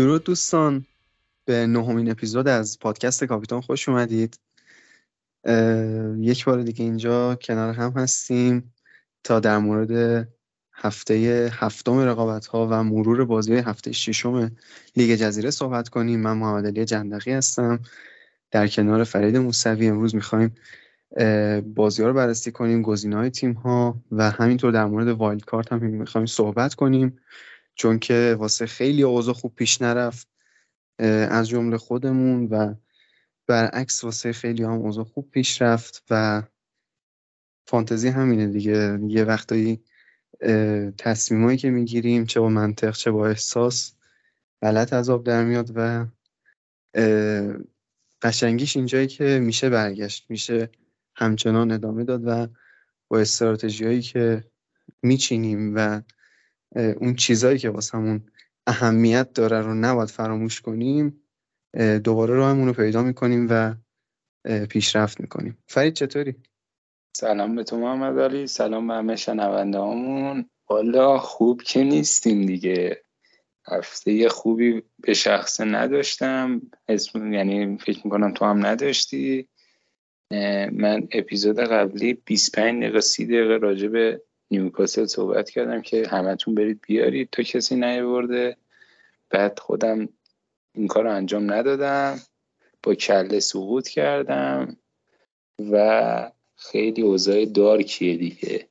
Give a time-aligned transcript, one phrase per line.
[0.00, 0.86] درود دوستان.
[1.44, 4.38] به نهمین اپیزود از پادکست کاپیتان خوش اومدید.
[6.18, 8.72] یک بار دیگه اینجا کنار هم هستیم
[9.24, 10.28] تا در مورد
[10.72, 14.50] هفته هفتم رقابت ها و مرور بازی هفته ششم
[14.96, 16.20] لیگ جزیره صحبت کنیم.
[16.20, 17.80] من محمد علی جندقی هستم.
[18.50, 20.54] در کنار فرید موسوی امروز می‌خوایم
[21.74, 25.72] بازی ها رو بررسی کنیم گزینه های تیم ها و همینطور در مورد wild card
[25.72, 27.18] هم می‌خوایم صحبت کنیم.
[27.74, 30.28] چون که واسه خیلی اوضاع خوب پیش نرفت
[31.28, 32.74] از جمله خودمون و
[33.46, 36.42] برعکس واسه خیلی هم اوضاع خوب پیش رفت و
[37.66, 38.98] فانتزی همینه دیگه.
[39.08, 39.84] یه وقتایی
[40.98, 43.94] تصمیمایی که می‌گیریم چه با منطق چه با احساس
[44.62, 46.06] غلط از آب در میاد و
[48.22, 50.70] قشنگیش اینجایی که میشه برگشت میشه
[51.14, 52.46] همچنان ادامه داد و
[53.08, 54.44] با استراتژی هایی که
[55.02, 56.02] میچینیم و
[56.76, 58.30] اون چیزایی که واسمون
[58.66, 61.22] اهمیت داره رو نباید فراموش کنیم
[62.04, 63.74] دوباره راهمون رو پیدا می‌کنیم و
[64.66, 65.58] پیشرفت می‌کنیم.
[65.68, 66.34] فرید چطوری؟
[67.16, 68.46] سلام به تو محمد علی.
[68.46, 73.04] سلام به همه شنونده همون حالا خوب که نیستیم دیگه.
[73.66, 76.62] هفته خوبی به شخص نداشتم.
[76.88, 79.48] اسم یعنی فکر می‌کنم تو هم نداشتی.
[80.72, 86.80] من اپیزود قبلی 25 دقیقه 30 دقیقه راجع به نیوکاسل صحبت کردم که همتون برید
[86.86, 87.28] بیارید.
[87.32, 88.56] تا کسی نیورده
[89.30, 90.08] بعد خودم
[90.74, 92.20] این کار رو انجام ندادم.
[92.82, 94.76] با کله سقوط کردم
[95.72, 98.68] و خیلی اوضاع دارکیه دیگه.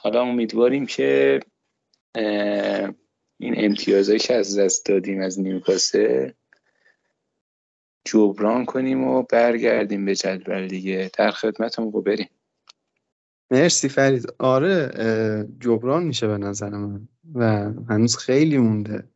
[0.00, 1.40] حالا امیدواریم که
[3.38, 6.30] این امتیازهایی که از دست دادیم از نیوکاسل
[8.04, 11.10] جبران کنیم و برگردیم به جدول دیگه.
[11.18, 12.28] در خدمتمون رو بریم.
[13.54, 14.32] مرسی فرید.
[14.38, 19.08] آره جبران میشه به نظر من و هنوز خیلی مونده.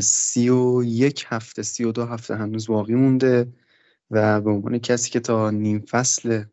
[0.00, 3.52] سی و یک هفته سی و دو هفته هنوز باقی مونده
[4.10, 6.44] و به عنوان کسی که تا نیم فصل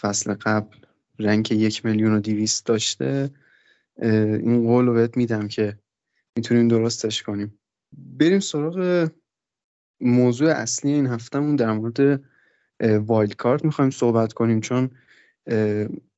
[0.00, 0.76] فصل قبل
[1.18, 3.30] رنگ یک میلیون و دیویست داشته
[4.02, 5.78] این قول رو بهت میدم که
[6.36, 7.58] می‌تونیم درستش کنیم.
[7.92, 9.08] بریم سراغ
[10.00, 12.20] موضوع اصلی این هفتهمون در مورد
[12.80, 14.90] وایلد کارت می‌خوایم صحبت کنیم چون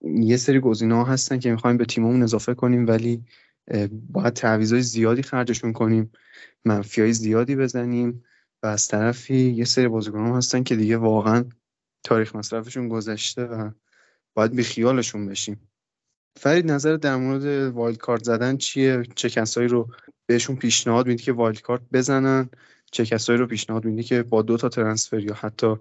[0.02, 3.24] یه سری گزینه ها هستن که می‌خوایم به تیممون اضافه کنیم ولی
[4.12, 6.12] باید های زیادی خرجشون کنیم
[6.64, 8.24] منفی های زیادی بزنیم
[8.62, 11.44] و از طرفی یه سری بازیکن هستن که دیگه واقعا
[12.04, 13.70] تاریخ مصرفشون گذشته و
[14.34, 15.68] باید بی خیالشون بشیم.
[16.36, 19.88] فرید نظر در مورد wild card زدن چیه؟ چه کسایی رو
[20.26, 22.50] بهشون پیشنهاد میدی که wild card بزنن؟
[22.92, 25.76] چه کسایی رو پیشنهاد میدی که با دو تا transfer یا حتی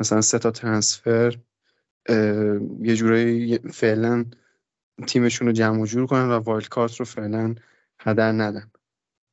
[0.00, 1.38] مثلا سه تا ترنسفر
[2.82, 4.24] یه جورایی فعلا
[5.06, 7.54] تیمشون رو جمع جور کنن و wild card رو فعلا
[8.00, 8.70] هدر ندن.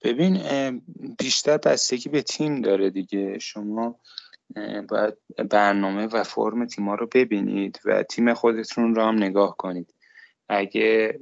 [0.03, 0.41] ببین
[1.19, 3.39] بیشتر بستگی به تیم داره دیگه.
[3.39, 3.99] شما
[4.89, 5.13] باید
[5.49, 9.93] برنامه و فرم تیما رو ببینید و تیم خودتون رو هم نگاه کنید.
[10.49, 11.19] اگه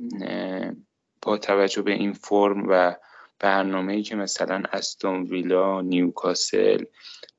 [1.21, 2.95] با توجه به این فرم و
[3.39, 6.83] برنامه ای که مثلا استون ویلا نیوکاسل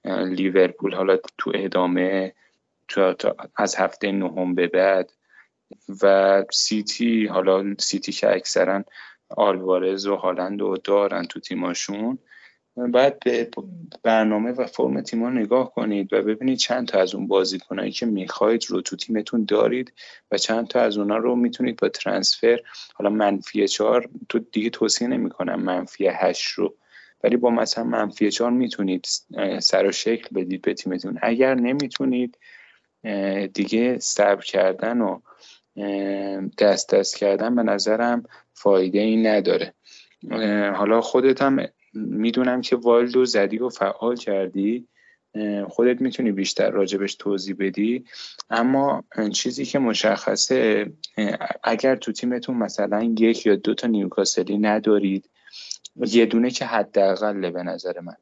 [0.04, 2.34] لیورپول حالا تو ادامه
[3.56, 5.12] از هفته نهم به بعد.
[6.02, 8.84] و سیتی حالا سیتی که اکثرا
[9.28, 12.18] آلوارز و هالند رو دارن تو تیماشون.
[12.76, 13.50] باید به
[14.02, 18.64] برنامه و فرم تیما نگاه کنید و ببینید چند تا از اون بازیکنایی که می‌خواید
[18.68, 19.92] رو تو تیمتون دارید
[20.30, 22.60] و چند تا از اونا رو می‌تونید با ترنسفر
[22.94, 26.74] حالا منفی چهار تو دیگه توصیه نمی‌کنم منفی هشت رو
[27.24, 29.06] ولی با مثلا منفی چهار می‌تونید
[29.58, 31.18] سر و شکل بدید به تیمتون.
[31.22, 32.38] اگر نمی‌تونید
[33.54, 35.20] دیگه صبر کردن و
[36.58, 38.22] دست دست کردن به نظرم
[38.52, 39.74] فایده ای نداره.
[40.74, 41.58] حالا خودت هم
[41.94, 44.88] می‌دونم که والدو زدی و فعال کردی.
[45.68, 48.04] خودت می‌تونی بیشتر راجبش توضیح بدی.
[48.50, 50.92] اما چیزی که مشخصه
[51.62, 55.30] اگر تو تیمتون مثلا یک یا دو تا نیوکاسلی ندارید
[55.96, 58.16] یه دونه که حداقله به نظر من.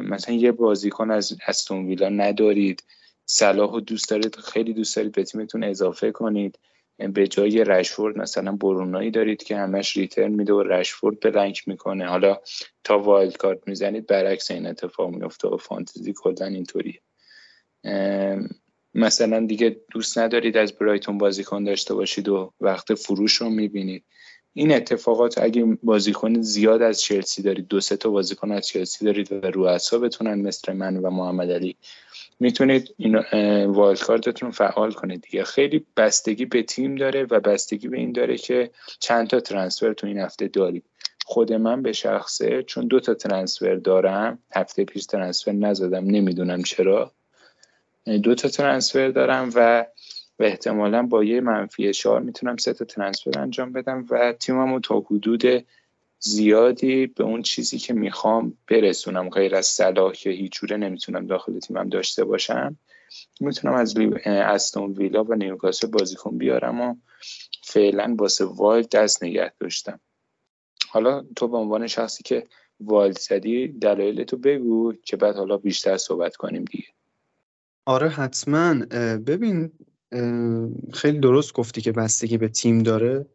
[0.00, 2.82] مثلا یه بازیکن از استون ویلا ندارید.
[3.32, 6.58] صلاح و دوست دارید خیلی دوست دارید به تیمتون اضافه کنید.
[6.98, 12.06] به جای رشفورد مثلا برونایی دارید که همش ریترن میده و رشفورد بلنک می‌کنه.
[12.06, 12.38] حالا
[12.84, 17.00] تا wild card می‌زنید برعکس این اتفاق میفته و فانتزی کلا اینطوریه.
[18.94, 24.04] مثلا دیگه دوست ندارید از برایتون بازیکن داشته باشید و وقت فروش رو می‌بینید.
[24.52, 29.32] این اتفاقات اگه بازیکن زیاد از چلسی دارید دو سه تا بازیکن از چلسی دارید
[29.32, 31.76] و رو اعصابتونن مثل من و محمد علی.
[32.40, 33.16] می‌تونید این
[33.66, 35.44] wild card تون رو فعال کنید دیگه.
[35.44, 38.70] خیلی بستگی به تیم داره و بستگی به این داره که
[39.00, 40.84] چند تا ترانسفر تو این هفته دارید.
[41.24, 44.38] خود من به شخصه چون دو تا ترنسفر دارم.
[44.54, 47.12] هفته پیش ترنسفر نزدم نمی‌دونم چرا.
[48.22, 49.86] دو تا ترنسفر دارم و
[50.38, 55.00] و احتمالا با یه منفی اشار می‌تونم سه تا ترنسفر انجام بدم و تیممو تا
[55.00, 55.66] حدود
[56.20, 59.30] زیادی به اون چیزی که می‌خوام برسونم.
[59.30, 62.76] غیر از صلاح که هیچ جوره نمی‌تونم داخل تیمم داشته باشم.
[63.40, 63.94] می‌تونم از
[64.26, 66.94] استون ویلا و نیوکاسل بازیکن بیارم و
[67.62, 70.00] فعلا واسه wild دست نگه داشتم.
[70.88, 72.46] حالا تو به عنوان شخصی که
[72.80, 76.86] wild زدی دلایل تو بگو که بعد حالا بیشتر صحبت کنیم دیگه.
[77.84, 78.74] آره حتما.
[79.26, 79.72] ببین
[80.92, 83.26] خیلی درست گفتی که بستگی به تیم داره.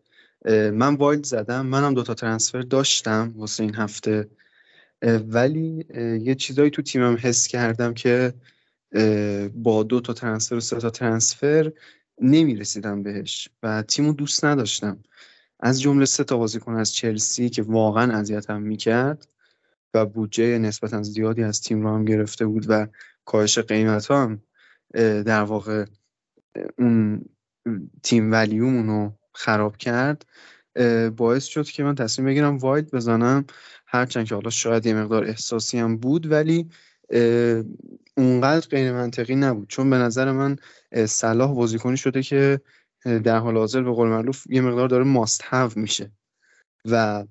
[0.53, 4.30] من wild زدم منم دوتا transfer داشتم واسه این هفته.
[5.27, 5.86] ولی
[6.21, 8.33] یه چیزایی تو تیمم حس کردم که
[9.53, 11.71] با دو تا ترنسفر و سه تا ترنسفر
[12.21, 15.00] نمی‌رسیدم بهش و تیمو دوست نداشتم.
[15.59, 19.27] از جمله سه تا بازیکن از چلسی که واقعا اذیتم می‌کرد
[19.94, 22.88] و بودجه نسبتا زیادی از تیم رو هم گرفته بود و
[23.25, 24.42] کاهش قیمت هم
[25.24, 25.86] در واقع
[26.77, 27.25] اون
[28.03, 30.26] تیم ولیومون رو خراب کرد
[31.18, 33.46] باعث شد که من تصمیم بگیرم واید بزنم.
[33.88, 36.70] هرچند که حالا شاید یه مقدار احساسی هم بود ولی
[38.18, 39.70] اونقدر غیر منطقی نبود.
[39.70, 40.56] چون به نظر من
[41.06, 42.62] صلاح بازیکنی شده که
[43.06, 46.12] در حال حاضر به قول معروف یه مقدار داره ماست هاو میشه.
[46.86, 47.26] و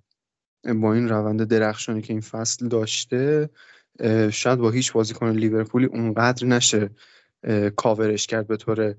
[0.64, 3.50] با این روند درخشانی که این فصل داشته
[4.30, 6.90] شاید با هیچ بازیکن لیورپولی اونقدر نشه
[7.76, 8.94] کاورش کرد به طور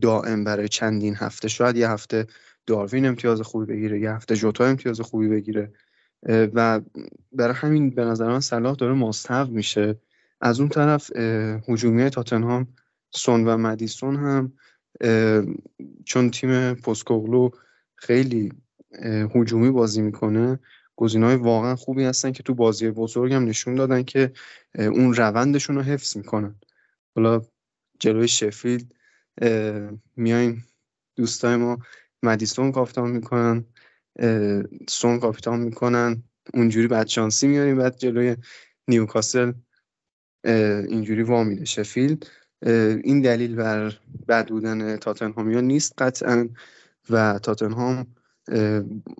[0.00, 1.48] دائم برای چندین هفته.
[1.48, 2.26] شاید یه هفته
[2.66, 5.72] داروین امتیاز خوبی بگیره یه هفته جوتا امتیاز خوبی بگیره.
[6.28, 6.80] و
[7.32, 9.96] برای همین به نظر من صلاح داره ماستو میشه.
[10.40, 11.16] از اون طرف
[11.68, 12.68] هجومی تاتنهام
[13.10, 14.52] سون و مدیسون هم
[16.04, 17.50] چون تیم پسکوغلو
[17.96, 18.52] خیلی
[19.34, 20.58] هجومی بازی می‌کنه
[20.98, 24.32] های واقعا خوبی هستن که تو بازی بزرگ هم نشون دادن که
[24.78, 26.54] اون روندشون رو حفظ می‌کنن.
[27.16, 27.42] حالا
[27.98, 28.94] جلوی شفیلد
[30.16, 30.64] میایم
[31.16, 31.78] دوستای ما
[32.22, 33.64] مدیسون کاپیتان می‌کنن
[34.88, 36.22] سون کاپیتان می‌کنن.
[36.54, 38.36] اونجوری بدشانسی میاریم بعد جلوی
[38.88, 39.52] نیوکاسل
[40.88, 42.26] اینجوری وامیده شفیلد.
[43.04, 43.98] این دلیل بر
[44.28, 46.48] بد بودن تاتنهامیا نیست قطعا
[47.10, 48.06] و تاتنهام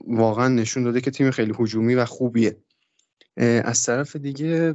[0.07, 2.57] واقعا نشون داده که تیم خیلی هجومی و خوبیه.
[3.37, 4.75] از طرف دیگه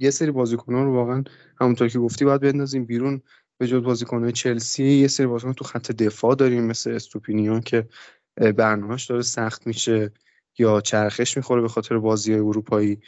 [0.00, 1.24] یه سری بازیکنان رو واقعا
[1.60, 3.22] همونطور که گفتی باید بندازیم بیرون.
[3.60, 7.88] به جز بازیکنهای چلسی یه سری بازیکن تو خط دفاع داریم مثل استوپینیان که
[8.36, 10.12] برنامهش داره سخت میشه
[10.58, 13.00] یا چرخش می‌خوره به خاطر بازی اروپایی.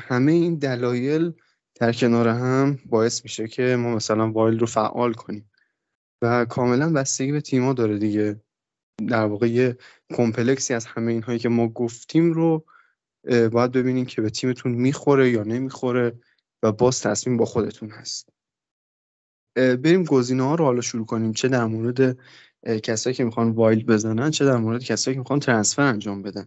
[0.00, 1.32] همه این دلایل
[1.74, 5.50] در کنار هم باعث میشه که ما مثلا وایل رو فعال کنیم.
[6.22, 8.40] و کاملا بستگی به تیما داره دیگه.
[9.08, 9.76] در واقع یه
[10.12, 12.64] کمپلکسی از همه اینهایی که ما گفتیم رو
[13.24, 16.12] باید ببینیم که به تیمتون می‌خوره یا نمی‌خوره
[16.62, 18.28] و باز تصمیم با خودتون هست.
[19.56, 21.32] بریم گزینه ها رو حالا شروع کنیم.
[21.32, 22.18] چه در مورد
[22.82, 26.46] کسایی که می‌خوان وایلد بزنن چه در مورد کسایی که می‌خوان ترنسفر انجام بدن.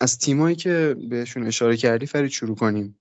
[0.00, 2.98] از تیمایی که بهشون اشاره کردی فرید شروع کنیم.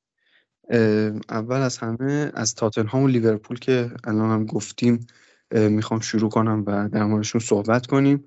[1.29, 5.07] اول از همه از تاتنهام و لیورپول که الان هم گفتیم
[5.51, 8.25] می‌خوام شروع کنم و در موردشون صحبت کنیم.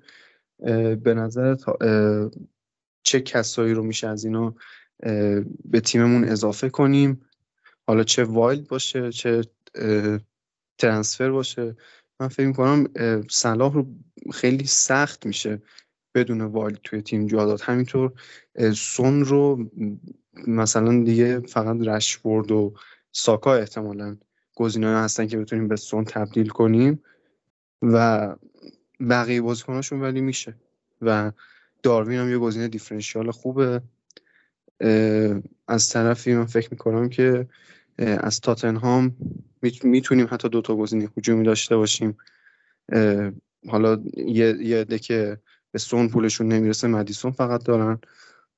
[1.03, 1.55] به نظر
[3.03, 4.55] چه کسایی رو میشه از اینا
[5.65, 7.21] به تیممون اضافه کنیم.
[7.87, 9.41] حالا چه wild باشه چه
[10.77, 11.75] transfer باشه.
[12.19, 12.87] من فکر می‌کنم
[13.29, 13.87] صلاح رو
[14.33, 15.61] خیلی سخت میشه
[16.15, 17.61] بدون wild توی تیم جا داد.
[17.61, 18.11] همینطور
[18.75, 19.71] سون رو
[20.47, 22.73] مثلا دیگه فقط رشورد و
[23.11, 24.17] ساکا احتمالا
[24.55, 27.03] گزینه‌ای هستن که بتونیم به سون تبدیل کنیم
[27.81, 28.35] و
[29.09, 30.55] بقیه بازیکناشون ولی میشه
[31.01, 31.31] و
[31.83, 33.81] داروین هم یه گزینه دیفرنشیال خوبه.
[35.67, 37.47] از طرفی من فکر می‌کنم که
[37.97, 39.15] از تاتنهام
[39.83, 42.17] می‌تونیم حتی دوتا گزینه هجومی داشته باشیم.
[43.69, 45.37] حالا یه یه که
[45.71, 47.99] به سون پولشون نمی‌رسه مدیسون فقط دارن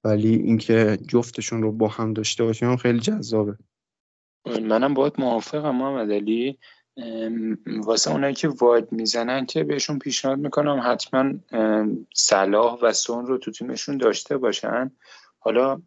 [0.03, 3.55] ولی اینکه جفتشون رو با هم داشته باشیم خیلی جذابه.
[4.61, 6.57] منم باید موافقم محمد علی.
[7.67, 11.33] واسه اونایی که واید می‌زنن که بهشون پیشنهاد می‌کنم حتما
[12.13, 14.91] صلاح و سون رو تو تیمشون داشته باشن.
[15.39, 15.81] حالا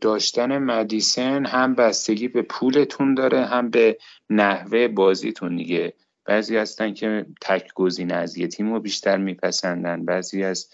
[0.00, 3.98] داشتن مدیسن هم بستگی به پولتون داره هم به
[4.30, 5.92] نحوه بازیتون دیگه.
[6.24, 10.04] بعضی هستن که تک گزینه از یه تیم رو بیشتر میپسندن.
[10.04, 10.68] بعضی از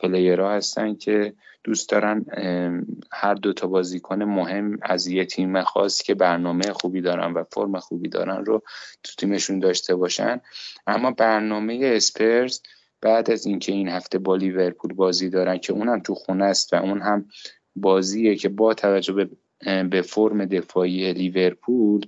[0.00, 1.34] پلیرها هستن که
[1.64, 2.24] دوست دارن
[3.12, 7.78] هر دو تا بازیکن مهم از یه تیم خاص که برنامه خوبی دارن و فرم
[7.78, 8.62] خوبی دارن رو
[9.02, 10.40] تو تیمشون داشته باشن.
[10.86, 12.60] اما برنامه اسپرز
[13.00, 16.76] بعد از اینکه این هفته با لیورپول بازی دارن که اونم تو خونه است و
[16.76, 17.28] اون هم
[17.76, 19.28] بازیه که با توجه
[19.90, 22.06] به فرم دفاعی لیورپول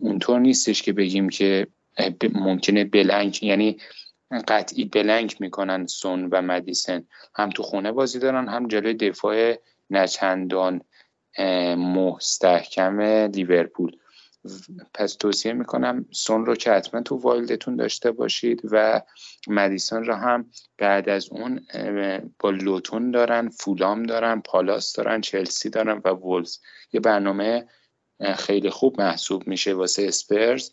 [0.00, 1.66] اونطور نیستش که بگیم که
[2.34, 3.76] ممکنه بلنک یعنی
[4.48, 7.04] قطعی بلنک می‌کنن سون و مدیسن.
[7.34, 9.54] هم تو خونه بازی دارن هم جلوی دفاع
[9.90, 10.80] نچندان
[11.76, 13.96] مستحکم لیورپول.
[14.94, 19.02] پس توصیه می‌کنم سون رو که حتما تو wild تون داشته باشید و
[19.48, 21.60] مدیسون رو هم بعد از اون
[22.38, 26.58] با لوتون دارن فولام دارن پالاس دارن چلسی دارن و وولز.
[26.92, 27.66] یه برنامه
[28.36, 30.70] خیلی خوب محسوب میشه واسه اسپرز.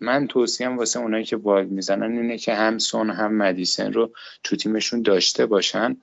[0.00, 4.12] من توصیم واسه اونایی که wild می‌زنن اینه که هم سون هم مدیسون رو
[4.44, 5.96] تو تیمشون داشته باشن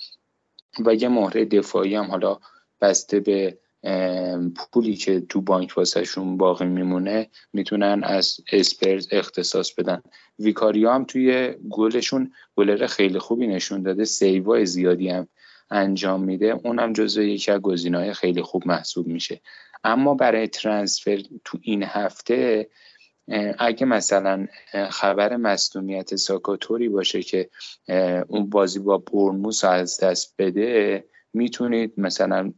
[0.85, 2.37] و یه مهره دفاعی هم حالا
[2.81, 3.57] بسته به
[4.55, 10.01] پولی که تو بانک واسهشون باقی میمونه می‌تونن از اسپرز اختصاص بدن.
[10.39, 14.05] ویکاریا هم توی گلشون گلر خیلی خوبی نشون داده.
[14.05, 15.27] سیوای زیادی هم
[15.69, 19.41] انجام میده اونم جزو یکی از گزینه‌های خیلی خوب محسوب میشه.
[19.83, 22.69] اما برای ترانسفر تو این هفته
[23.59, 24.47] اگه مثلا
[24.89, 27.49] خبر مصدومیت ساکاتوری باشه که
[28.27, 32.53] اون بازی با برموس از دست بده می‌تونید مثلا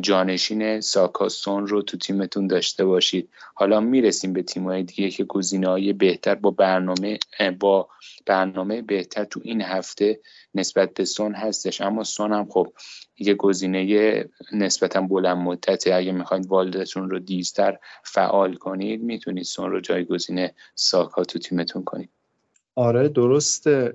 [0.00, 3.28] جانشین ساکاستون رو تو تیمتون داشته باشید.
[3.54, 7.18] حالا می‌رسیم به تیم‌های دیگه که گزینه‌های بهتر با برنامه
[7.58, 7.88] با
[8.26, 10.20] برنامه بهتر تو این هفته
[10.54, 11.80] نسبت به سون هستش.
[11.80, 12.72] اما سون هم خب
[13.18, 15.94] یه گزینه نسبتا بلند مدته.
[15.94, 22.10] اگه می‌خواید والدتون رو دیزتر فعال کنید می‌تونید سون رو جایگزین ساکا تو تیمتون کنید.
[22.74, 23.92] آره درسته.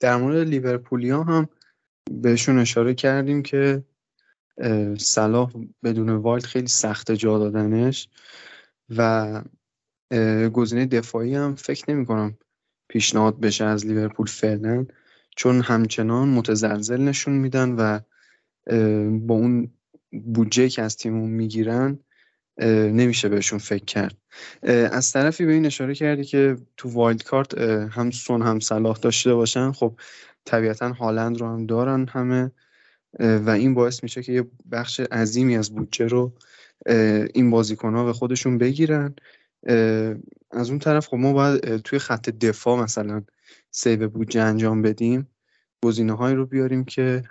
[0.00, 1.48] در مورد لیورپولیا هم
[2.10, 3.82] بهشون اشاره کردیم که
[4.98, 5.52] صلاح
[5.84, 8.08] بدون وایلد خیلی سخت جا دادنش
[8.96, 9.42] و
[10.52, 12.38] گزینه دفاعی هم فکر نمی کنم
[12.88, 14.86] پیشنهاد بشه از لیورپول فعلا
[15.36, 18.00] چون همچنان متزلزل نشون میدن و
[19.18, 19.70] با اون
[20.24, 21.98] بودجه که از تیمون می‌گیرن
[22.92, 24.16] نمیشه بهشون فکر کرد.
[24.92, 29.34] از طرفی به این اشاره کردی که تو wild card هم سون هم صلاح داشته
[29.34, 29.98] باشن خب
[30.44, 32.50] طبیعتا هالند رو هم دارن همه.
[33.18, 36.32] و این باعث میشه که یه بخش عظیمی از بودجه رو
[37.34, 39.14] این بازیکنها به خودشون بگیرن.
[40.50, 43.22] از اون طرف خب ما باید توی خط دفاع مثلا
[43.70, 45.28] save بودجه انجام بدیم.
[45.84, 47.22] گزینه هایی رو بیاریم که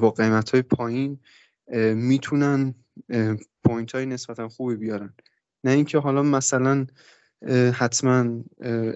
[0.00, 1.18] با قیمت های پایین
[1.94, 2.74] می‌تونن
[3.64, 5.14] point های نسبتا خوبی بیارن.
[5.64, 6.86] نه اینکه حالا مثلا
[7.72, 8.44] حتما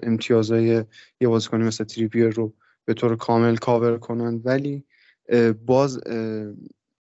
[0.03, 0.83] امتیازهای
[1.21, 2.53] یه بازیکنی مثل تریپیر رو
[2.85, 4.85] به طور کامل کاور کنن ولی
[5.65, 5.99] باز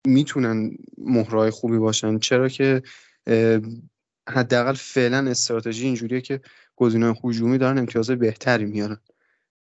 [0.08, 2.20] می‌تونن مهره‌های خوبی باشن.
[2.20, 2.82] چرا که
[4.30, 6.42] حداقل فعلا استراتژی اینجوریه که
[6.76, 9.00] گزینه‌های هجومی دارن امتیاز بهتری میارن.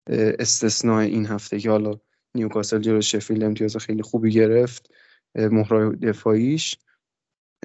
[0.09, 1.99] استثناء این هفته که حالا
[2.35, 4.91] نیوکاسل جلو شفیل امتیاز خیلی خوبی گرفت
[5.35, 6.77] مهرای دفاعیش.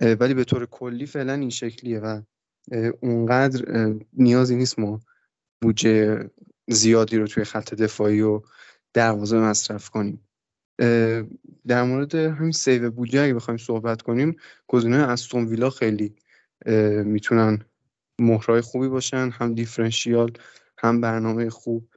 [0.00, 2.22] ولی به طور کلی فعلا این شکلیه و
[3.00, 5.00] اونقدر نیازی نیست ما
[5.62, 6.30] بودجه
[6.68, 8.42] زیادی رو توی خط دفاعی و
[8.94, 10.28] دروازه مصرف کنیم.
[11.66, 14.36] در مورد همین سیو بودجه اگه بخوایم صحبت کنیم
[14.66, 16.16] گزینه استون ویلا خیلی
[17.04, 17.64] می‌تونن
[18.18, 20.32] مهرای خوبی باشن هم دیفرنشیال
[20.78, 21.88] هم برنامه خوب.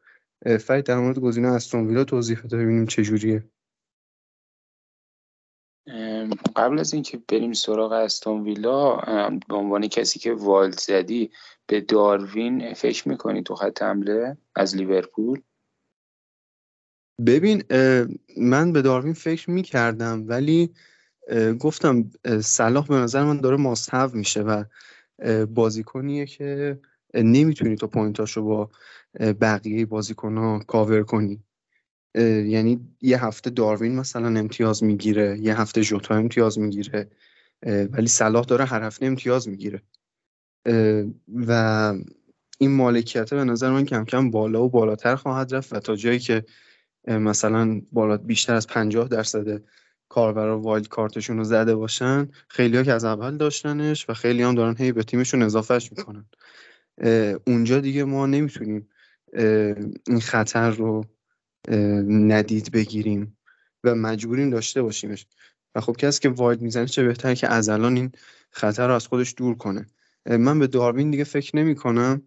[0.59, 3.43] فرید در مورد گزینه استون ویلا توضیح بده ببینیم چجوریه
[6.55, 8.95] قبل از اینکه بریم سراغ استون ویلا
[9.47, 11.31] به عنوان کسی که والد زدی
[11.67, 15.41] به داروین فکر می‌کنی تو خط حمله از لیورپول؟
[17.19, 17.63] ببین
[18.37, 20.69] من به داروین فکر می‌کردم ولی
[21.59, 24.63] گفتم صلاح به نظر من داره ماستو میشه و
[25.45, 26.79] بازیکنیه که
[27.13, 28.69] نمی‌تونی تو پوینتاشو با
[29.19, 31.43] بقیه بازیکن ها کاور کنی.
[32.45, 37.09] یعنی یه هفته داروین مثلا امتیاز می‌گیره یه هفته جوتا امتیاز می‌گیره
[37.65, 39.81] ولی صلاح داره هر هفته امتیاز می‌گیره.
[41.47, 41.93] و
[42.59, 46.19] این مالکیت به نظر من کم کم بالا و بالاتر خواهد رفت و تا جایی
[46.19, 46.45] که
[47.07, 49.61] مثلا بالا بیشتر از 50 درصد
[50.09, 52.29] کاربرا وایلد کارتشون رو زده باشن.
[52.47, 56.25] خیلی ها که از اول داشتنش و خیلی هم دارن هی به تیمشون اضافهش می‌کنن.
[57.47, 58.89] اونجا دیگه ما نمی‌تونیم
[60.07, 61.05] این خطر رو
[62.07, 63.37] ندید بگیریم
[63.83, 65.27] و مجبوریم داشته باشیمش.
[65.75, 68.11] و خب کسی که واید می‌زنه چه بهتر که از الان این
[68.51, 69.85] خطر رو از خودش دور کنه.
[70.25, 72.21] من به داروین دیگه فکر نمی کنم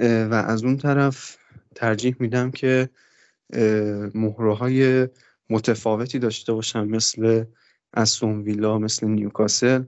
[0.00, 1.36] و از اون طرف
[1.74, 2.88] ترجیح میدم که
[4.14, 5.10] مهره
[5.50, 7.44] متفاوتی داشته باشن مثل
[7.94, 9.82] استون ویلا مثل نیوکاسل.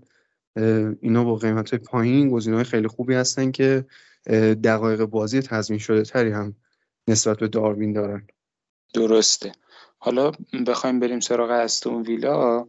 [1.01, 3.85] اینا با قیمت های پایین گزینه های خیلی خوبی هستن که
[4.65, 6.55] دقایق بازی تضمین شده تری هم
[7.09, 8.27] نسبت به داروین دارن.
[8.95, 9.53] درسته.
[9.99, 10.33] حالا
[10.67, 12.67] بخوایم بریم سراغ استون ویلا.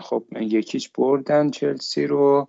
[0.00, 2.46] خب یکیچ بردن چلسی رو.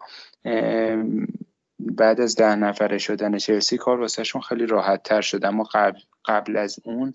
[1.85, 5.45] بعد از ده نفره شدن چلسی کار واسهشون خیلی راحت تر شد.
[5.45, 7.13] اما قبل, قبل از اون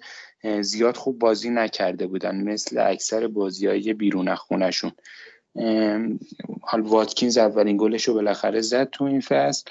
[0.61, 4.93] زیاد خوب بازی نکرده بودن مثل اکثر بازی های بیرون خونشون
[6.63, 9.71] حال واتکینز اولین گلش رو بالاخره زد تو این فصل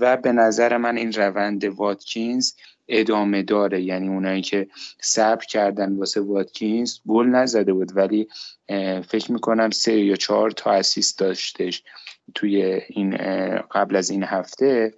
[0.00, 2.52] و به نظر من این روند واتکینز
[2.88, 3.82] ادامه داره.
[3.82, 4.68] یعنی اونایی که
[5.00, 8.28] صبر کردن واسه واتکینز گل نزده بود ولی
[9.08, 11.82] فکر می‌کنم سه یا چهار تا اسیست داشتش
[12.34, 13.16] توی این
[13.70, 14.94] قبل از این هفته.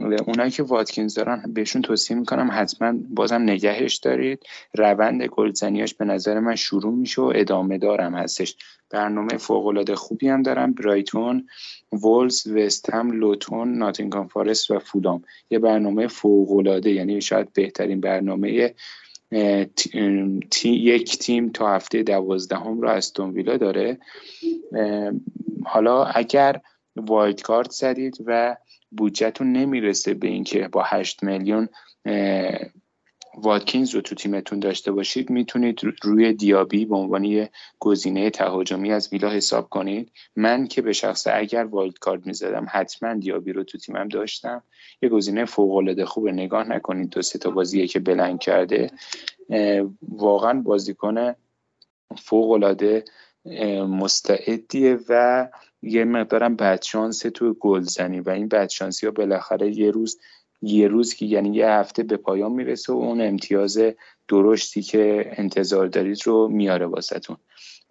[0.00, 4.42] اونایی که واتکینز دارن بهشون توصیه می‌کنم حتما بازم نگهش دارید.
[4.74, 8.56] روند گلزنیاش به نظر من شروع میشه و ادامه دارم هستش.
[8.90, 10.72] برنامه فوق العاده خوبی هم دارم.
[10.72, 11.46] برایتون
[11.92, 18.00] وولز وست هم لوتون ناتینگام فارست و فولام یه برنامه فوق العاده یعنی شاید بهترین
[18.00, 18.74] برنامه
[20.50, 23.98] تی، یک تیم تا هفته دوازدهم رو از ویلا داره.
[25.64, 26.60] حالا اگر
[26.96, 28.56] wild card زدید و
[28.96, 31.68] بودجهتون نمی‌رسه به اینکه با 8 میلیون
[33.38, 39.08] واتکینز رو تو تیمتون داشته باشید می‌تونید روی دیابی به عنوان یه گزینه تهاجمی از
[39.12, 40.12] ویلا حساب کنید.
[40.36, 44.62] من که به شخص اگر wild card می‌زدم حتما دیابی رو تو تیمم داشتم.
[45.02, 48.90] یه گزینه فوق العاده خوبه نگاه نکنید دو سه تا بازیه که blank کرده.
[50.02, 51.34] واقعا بازیکن
[52.18, 53.04] فوق العاده
[53.88, 55.48] مستعدیه و
[55.86, 60.18] یه مقدارم بدشانس تو گلزنی و این بدشانسی ها بالاخره یه روز
[60.62, 63.78] یه روز که یعنی یه هفته به پایان می‌رسه و اون امتیاز
[64.28, 67.36] درشتی که انتظار دارید رو میاره واسهتون.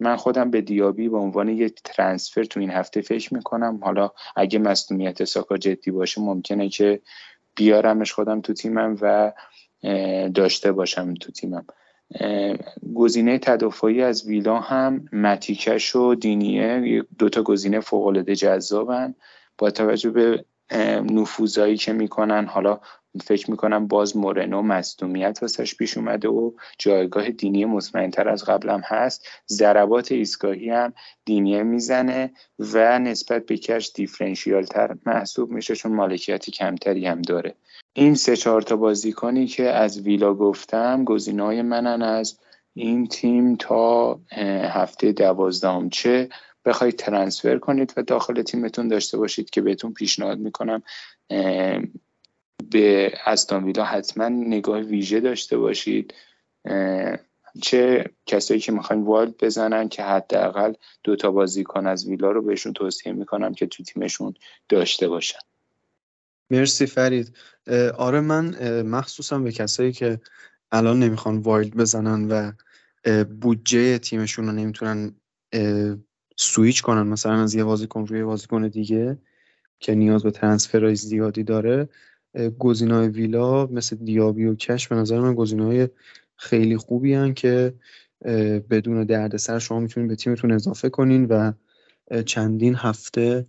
[0.00, 3.80] من خودم به دیابی به عنوان یه ترنسفر تو این هفته فکر می‌کنم.
[3.82, 7.00] حالا اگه مصدومیت ساکا جدی باشه ممکنه که
[7.54, 9.32] بیارمش خودم تو تیمم و
[10.34, 11.66] داشته باشم تو تیمم.
[12.94, 19.14] گزینه تدافعی از ویلا هم متیکش و دینیه دوتا گزینه فوقالعاده جذابن.
[19.58, 20.44] با توجه به
[21.12, 22.80] نفوذایی که می‌کنن حالا
[23.24, 29.28] فکر می‌کنم باز مورنو مصدومیت واسش پیش اومده و جایگاه دینی مطمئنتر از قبلم هست.
[29.48, 30.92] ضربات ایستگاهی هم
[31.24, 37.54] دینیه می‌زنه و نسبت به کش دیفرنشیال تر محسوب میشه چون مالکیت کمتری هم داره.
[37.98, 42.38] این سه چهار تا بازیکنی که از ویلا گفتم گزینه‌های منن از
[42.74, 44.20] این تیم تا
[44.70, 45.90] هفته دوازدهم.
[45.90, 46.28] چه
[46.64, 50.82] بخواید ترنسفر کنید و داخل تیمتون داشته باشید که بهتون پیشنهاد می‌کنم
[52.70, 56.14] به استون ویلا حتما نگاه ویژه داشته باشید.
[57.62, 60.72] چه کسایی که می‌خواین والد بزنن که حداقل
[61.04, 64.34] دو تا بازیکن از ویلا رو بهشون توصیه می‌کنم که تو تیمشون
[64.68, 65.38] داشته باشن.
[66.50, 67.36] مرسی فرید.
[67.96, 70.20] آره من مخصوصا به کسایی که
[70.72, 72.52] الان نمی‌خوان wild بزنن و
[73.24, 75.14] بودجه تیمشون رو نمی‌تونن
[76.36, 79.18] سویچ کنن مثلا از یه بازیکن روی بازیکن دیگه
[79.78, 81.88] که نیاز به transfer های زیادی داره
[82.58, 85.88] گزینه‌های ویلا مثل دیابی و کش به نظر من گزینه‌های
[86.36, 87.74] خیلی خوبی هستن که
[88.70, 91.52] بدون دردسر شما می‌تونید به تیمتون اضافه کنین و
[92.26, 93.46] چندین هفته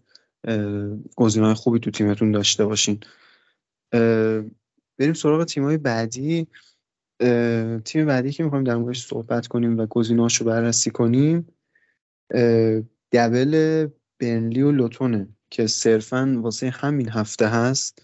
[1.16, 3.00] گزینه‌های خوبی تو تیمتون داشته باشین.
[4.98, 6.48] بریم سراغ تیم‌های بعدی.
[7.86, 11.48] تیم بعدی که می‌خوایم در موردش صحبت کنیم و گزینه‌هاش رو بررسی کنیم
[13.12, 13.88] دبل
[14.20, 18.02] برنلی و لوتونه که صرفا واسه همین هفته هست.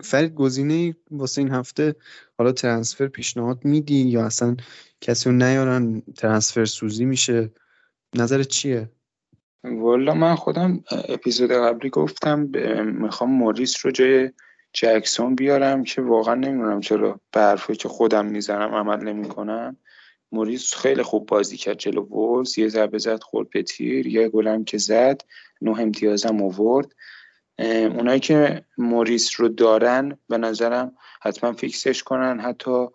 [0.00, 1.94] فرید گزینه واسه این هفته
[2.38, 4.56] حالا ترنسفر پیشنهاد میدی یا اصلا
[5.00, 7.50] کسی رو نیارن؟ ترنسفر سوزی میشه.
[8.16, 8.90] نظر چیه؟
[9.64, 12.38] والا من خودم اپیزود قبلی گفتم
[12.84, 14.30] می‌خوام موریس رو جای
[14.72, 19.76] جکسون بیارم که واقعا نمی‌دونم چرا به که خودم می‌زنم عمل نمی‌کنم.
[20.32, 24.64] موریس خیلی خوب بازی کرد جلو وولز یه ضربه زد خورد به تیر یه گلم
[24.64, 25.20] که زد
[25.62, 26.92] نه امتیازم آورد.
[27.58, 32.40] اونایی که موریس رو دارن به نظرم حتما fix ش کنن.
[32.40, 32.86] حتی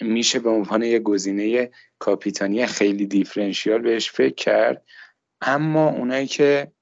[0.00, 4.84] میشه به عنوان یه گزینه کاپیتانی خیلی differential بهش فکر کرد.
[5.42, 6.72] اما اونایی که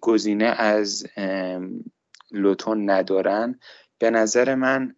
[0.00, 1.06] گزینه از
[2.30, 3.60] لوتون ندارن
[3.98, 4.94] به نظر من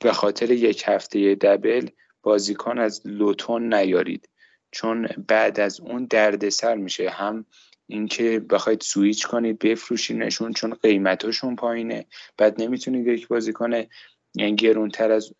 [0.00, 1.88] به خاطر یک هفته double
[2.22, 4.28] بازیکن از لوتون نیارید.
[4.70, 7.10] چون بعد از اون دردسر میشه.
[7.10, 7.46] هم
[7.86, 12.06] اینکه بخواید سویچ کنید بفروشینشون چون قیمتاشون پایینه.
[12.38, 13.82] بعد نمی‌تونید یک بازیکن
[14.34, 15.32] یعنی گرونتر از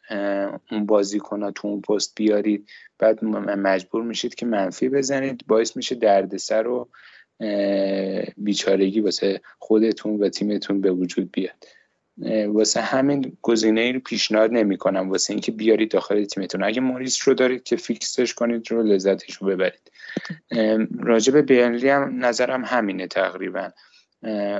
[0.70, 2.68] اون بازیکن ها تو اون پست بیارید.
[2.98, 5.44] بعد مجبور میشید که منفی بزنید.
[5.46, 6.88] باعث میشه دردسر و
[8.37, 11.66] بیچارگی واسه خودتون و تیمتون به وجود بیاد.
[12.46, 15.11] واسه همین گزینه ای رو پیشنهاد نمی‌کنم.
[15.11, 16.62] واسه اینکه بیارید داخل تیمتون.
[16.62, 19.90] اگه موریس رو دارید که فیکسش کنید رو لذتش رو ببرید.
[20.98, 23.70] راجع به برنلی هم نظرم همینه تقریبا.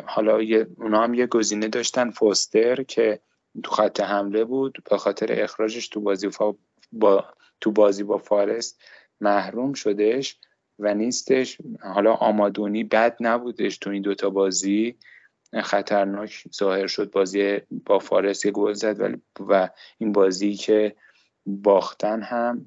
[0.05, 0.39] حالا
[0.79, 2.11] اونا هم یه گزینه داشتن.
[2.11, 3.21] فوستر که
[3.63, 4.79] تو خط حمله بود.
[4.91, 6.29] به خاطر اخراجش تو بازی
[6.93, 7.25] با
[7.61, 8.81] تو بازی با فارست
[9.21, 10.39] محروم شدش
[10.79, 11.59] و نیستش.
[11.81, 14.97] حالا آمادونی بد نبودش تو این دوتا بازی.
[15.63, 20.97] خطرناک ظاهر شد بازی با فارس یه گل زد و این بازی که
[21.47, 22.67] باختن هم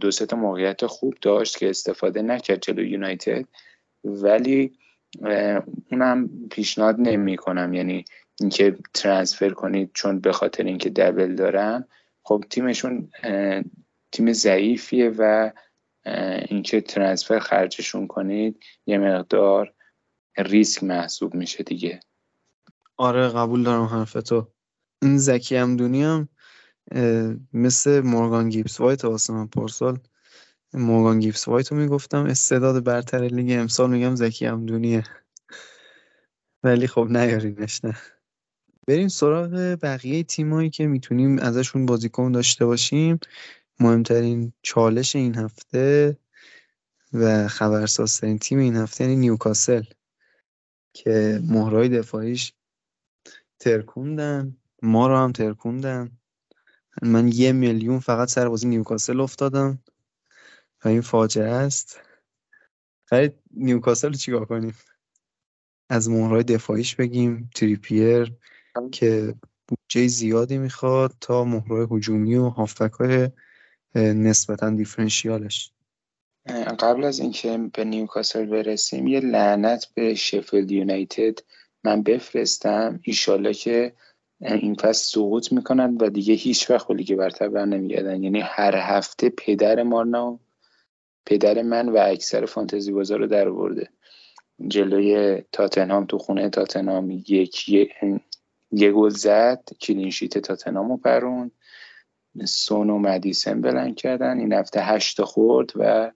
[0.00, 3.44] دو تا موقعیت خوب داشت که استفاده نکرد جلو یونایتد.
[4.04, 4.78] ولی
[5.90, 8.04] اونم پیشنهاد نمی کنم یعنی
[8.40, 11.84] اینکه ترانسفر کنید چون به خاطر اینکه دبل دارن
[12.22, 13.10] خب تیمشون
[14.12, 15.50] تیم ضعیفیه و
[16.48, 19.72] اینکه ترانسفر خرجشون کنید یه مقدار
[20.38, 22.00] ریسک محسوب میشه دیگه.
[22.96, 24.52] آره قبول دارم حرفتو.
[25.02, 26.28] این زکی همدونی هم
[27.52, 29.98] مثل مورگان گیبس وایت واسه من پارسال
[30.74, 35.04] مورگان گیبس وایت رو می‌گفتم استعداد برتر لیگ امسال میگم زکی همدونیه
[36.62, 37.96] ولی خب نیارینش نه.
[38.86, 39.50] بریم سراغ
[39.82, 43.18] بقیه تیمایی که می‌تونیم ازشون بازیکن داشته باشیم.
[43.80, 46.18] مهمترین چالش این هفته
[47.12, 49.82] و خبرسازترین تیم این هفته یعنی نیوکاسل
[50.92, 52.52] که مهرای دفاعیش
[53.58, 56.18] ترکوندن ما رو هم ترکوندن.
[57.02, 59.82] من یه میلیون فقط سر بازی نیوکاسل افتادم
[60.84, 62.00] و این فاجعه است.
[63.04, 64.74] خرید نیوکاسل رو چیکار کنیم؟
[65.88, 67.50] از مهرهای دفاعیش بگیم.
[67.54, 68.32] تریپیر
[68.92, 69.34] که
[69.68, 73.28] بودجه زیادی می‌خواد تا مهرهای هجومی و هافبک های
[73.94, 75.72] نسبتا دیفرنشیالش.
[76.78, 81.38] قبل از اینکه به نیوکاسل برسیم یه لعنت به شفیلد یونایتد
[81.84, 83.00] من بفرستم.
[83.02, 83.92] ایشالله که
[84.40, 88.22] این فصل سقوط می‌کنن و دیگه هیچ وقت لیگ برتر بر نمیگردن.
[88.22, 90.40] یعنی هر هفته پدر مارنا
[91.26, 93.88] پدر من و اکثر فانتزی بازار رو در برده
[94.68, 97.70] جلوی تاتنهام تو خونه تاتنهام یک
[98.76, 101.50] یه گل زد کلینشیت تاتنهام رو پرون
[102.44, 104.38] سون و مدیسن بلند کردن.
[104.38, 106.12] این هفته هشت خورد و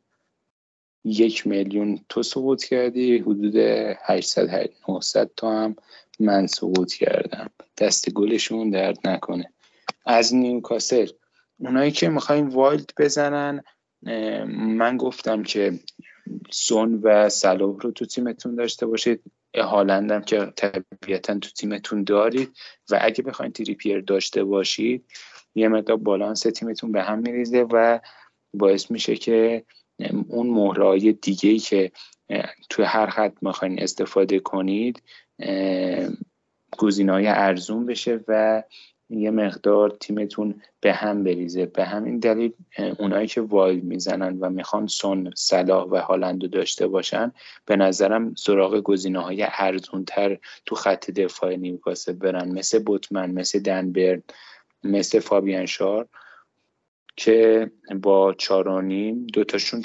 [1.05, 3.19] یک میلیون تو سقوط کردی.
[3.19, 5.77] حدود 800 900 تا هم
[6.21, 7.51] من سقوط کردم.
[7.79, 9.53] دست گلشون درد نکنه.
[10.07, 11.09] از نیوکاسل
[11.59, 13.63] اونایی که می‌خواین wild بزنن
[14.57, 15.81] من گفتم که
[16.51, 19.23] سون و صلاح رو تو تیمتون داشته باشید.
[19.55, 22.57] هالندم که طبیعتا تو تیمتون دارید
[22.91, 25.05] و اگه بخواین تریپیر داشته باشید
[25.55, 28.01] یه مقدار بالانس تیمتون به هم میریزه و
[28.55, 29.65] باعث میشه که
[30.29, 31.93] اون مهره‌های دیگه ای که
[32.71, 35.03] توی هر خط می‌خواین استفاده کنید
[36.79, 38.63] گزینه های ارزون بشه و
[39.11, 41.67] یه مقدار تیمتون به هم بریزه.
[41.67, 42.53] به همین دلیل
[42.99, 47.33] اونایی که وایل می‌زنن و می‌خوان سون صلاح و هالند داشته باشن
[47.67, 52.49] به نظرم سراغ گزینه های ارزون تر تو خط دفاع نیوکاسل برن.
[52.49, 54.23] مثل بوتمن مثل دنبرن
[54.85, 56.09] مثل فابیان شار
[57.17, 57.71] که
[58.03, 59.83] با چار و نیم دوتاشون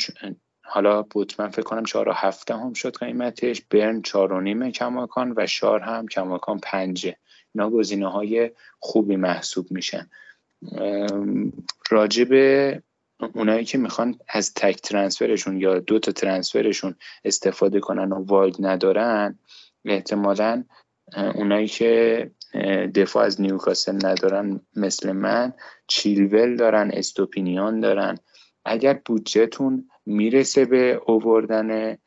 [0.61, 3.61] حالا بوتمن فکر کنم چهار و هفته هم شد قیمتش.
[3.61, 7.17] برن چهار و نیم کماکان و شار هم کماکان پنجه.
[7.55, 10.09] اینا گزینه های خوبی محسوب میشن.
[11.89, 12.33] راجب
[13.33, 19.39] اونایی که می‌خوان از تک ترانسفرشون یا دو تا ترانسفرشون استفاده کنن و واید ندارن
[19.85, 20.63] احتمالا
[21.35, 22.31] اونایی که
[22.95, 25.53] دفاع از نیوکاسل ندارن مثل من
[25.87, 28.17] چیلول دارن استوپینیان دارن.
[28.65, 31.97] اگر بودجهتون می‌رسه به اووردن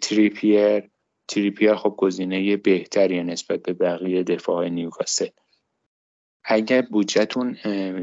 [0.00, 0.90] تریپیر
[1.28, 5.28] تریپیر خب گزینه بهتری نسبت به بقیه دفاع نیوکاسل.
[6.44, 7.56] اگر بودجهتون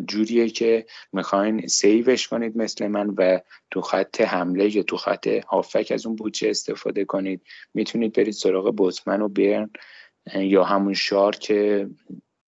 [0.08, 3.40] جوریه که می‌خواین سیوش کنید مثل من و
[3.72, 7.42] تو خط حمله یا تو خط هافک از اون بودجه استفاده کنید
[7.74, 9.70] می‌تونید برید سراغ بوتمن و برن
[10.36, 11.90] یا همون شار که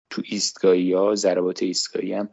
[0.09, 2.29] تو ایستگاهی ها ضربات ایستگاهی هم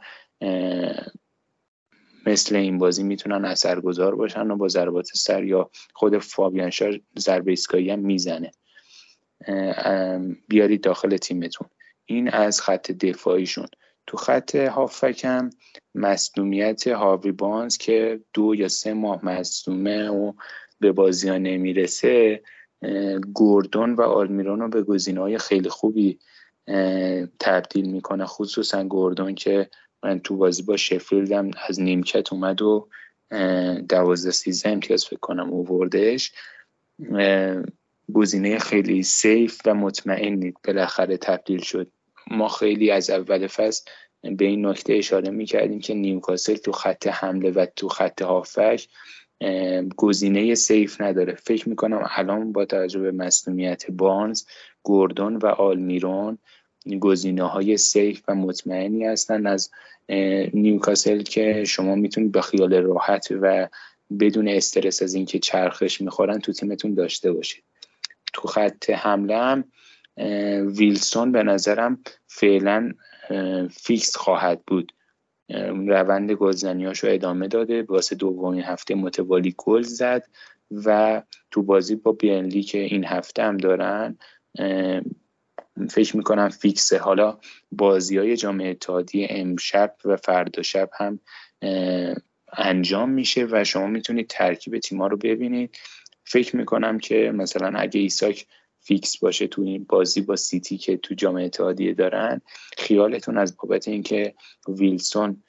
[2.26, 7.50] مثل این بازی می‌تونن اثرگذار باشن و با ضربات سر یا خود فابیان شار ضربه
[7.50, 8.50] ایستگاهی هم می‌زنه.
[10.48, 11.68] بیارید داخل تیمتون.
[12.04, 13.66] این از خط دفاعیشون.
[14.06, 15.50] تو خط هافک هم
[15.94, 20.32] مصدومیت هاوی بانز که دو یا سه ماه مصدومه و
[20.80, 22.42] به بازی ها نمی‌رسه
[23.34, 26.18] گوردون و آلمیرون رو به گزینه های خیلی خوبی
[27.40, 29.70] تبدیل می‌کنه خصوصا گوردون که
[30.02, 32.88] من تو بازی با شفیلدم از نیمکت اومد و
[33.88, 36.32] دوازده سیزه امتیاز فکر کنم اووردش.
[38.12, 41.90] گزینه خیلی سیف و مطمئنی بالاخره تبدیل شد.
[42.30, 43.90] ما خیلی از اول فصل
[44.22, 48.88] به این نکته اشاره می‌کردیم که نیوکاسل تو خط حمله و تو خط هافش
[49.96, 51.34] گزینه safe نداره.
[51.34, 54.44] فکر می‌کنم الان با توجه به مصدومیت بارنز
[54.82, 56.38] گوردون و آلمیرون
[57.00, 59.70] گزینه های safe و مطمئنی هستن از
[60.54, 63.68] نیوکاسل که شما می‌تونید با خیال راحت و
[64.20, 67.64] بدون استرس از اینکه چرخش می‌خورن تو تیمتون داشته باشید.
[68.32, 69.64] تو خط حمله هم
[70.66, 72.92] ویلسون به نظرم فعلا
[73.70, 74.92] fix خواهد بود.
[75.88, 80.28] روند گلزنیاش رو ادامه داده واسه دومین هفته متوالی گل زد
[80.70, 84.18] و تو بازی با برنلی که این هفته هم دارن
[85.90, 87.38] فکر می‌کنم fix ه حالا
[87.72, 91.20] بازی های جام اتحادیه امشب و فردا شب هم
[92.52, 95.76] انجام میشه و شما می‌تونید ترکیب تیما رو ببینید.
[96.24, 98.46] فکر می‌کنم که مثلا اگه ایساک
[98.80, 102.40] fix باشه تو این بازی با سیتی که تو جام اتحادیه دارن
[102.78, 104.34] خیالتون از بابت اینکه
[104.68, 105.42] ویلسون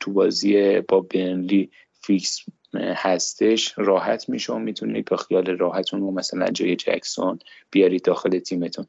[0.00, 1.70] تو بازی با بنلی
[2.02, 7.38] فیکس هستش راحت میشه و می‌تونید با خیال راحتون رو مثلا جای جکسون
[7.70, 8.86] بیارید داخل تیمتون.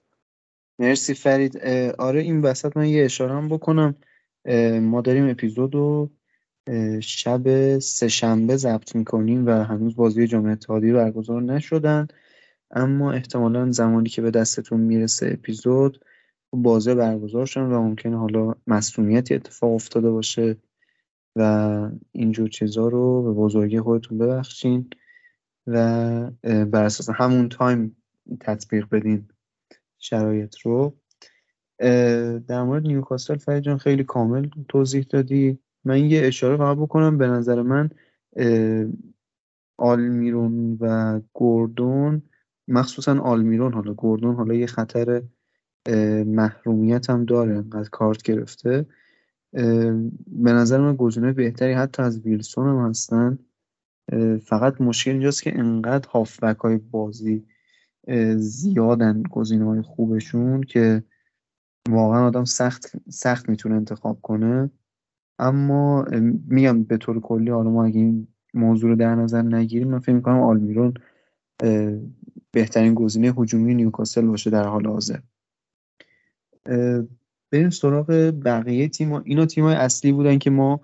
[0.81, 1.57] مرسی فرید.
[1.99, 3.95] آره این وسط من یه اشاره هم بکنم.
[4.81, 6.09] ما داریم اپیزود رو
[7.01, 12.07] شب سهشنبه ضبط می‌کنیم و هنوز بازی جامعه اتحادی برگزار نشدن.
[12.71, 16.05] اما احتمالا زمانی که به دستتون می‌رسه اپیزود
[16.53, 20.57] بازی برگزار شدن و ممکنه حالا مسئولیتی اتفاق افتاده باشه
[21.35, 24.89] و اینجور چیزا رو به بزرگی خودتون ببخشین
[25.67, 27.97] و بر اساس همون تایم
[28.39, 29.27] تطبیق بدین.
[30.01, 30.97] شرایط رو.
[32.47, 35.59] در مورد نیوکاسل فرید خیلی کامل توضیح دادی.
[35.83, 37.17] من یه اشاره فقط بکنم.
[37.17, 37.89] به نظر من
[39.77, 42.21] آلمیرون و گوردون
[42.67, 45.21] مخصوصا آلمیرون حالا گوردون حالا یه خطر
[46.25, 48.85] محرومیت هم داره انقدر کارت گرفته.
[50.27, 53.39] به نظر من گزینه بهتری حتی از ویلسون هم هستن.
[54.43, 57.45] فقط مشکل اینجاست که انقدر هافبک های بازی
[58.35, 61.03] زیادن گزینه های خوبشون که
[61.89, 64.69] واقعا آدم سخت سخت می‌تونه انتخاب کنه.
[65.39, 66.05] اما
[66.47, 70.15] میگم به طور کلی حالا ما اگه این موضوع رو در نظر نگیریم من فکر
[70.15, 70.93] می‌کنم آلمیرون
[72.51, 75.19] بهترین گزینه هجومی نیوکاسل باشه در حال حاضر.
[77.51, 79.13] بریم سراغ بقیه تیم.
[79.13, 80.81] اینا تیم اصلی بودن که ما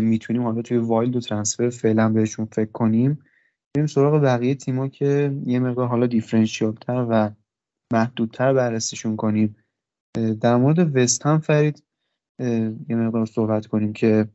[0.00, 3.18] می‌تونیم حالا توی wild و transfer فعلا بهشون فکر کنیم.
[3.76, 7.30] بریم سراغ بقیه تیما که یه مقدار حالا differential تر و
[7.92, 9.56] محدودتر بررسیشون کنیم.
[10.40, 11.84] در مورد وست هم فرید
[12.88, 14.28] یه مقدار صحبت کنیم که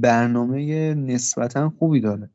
[0.00, 2.30] برنامه نسبتا خوبی داره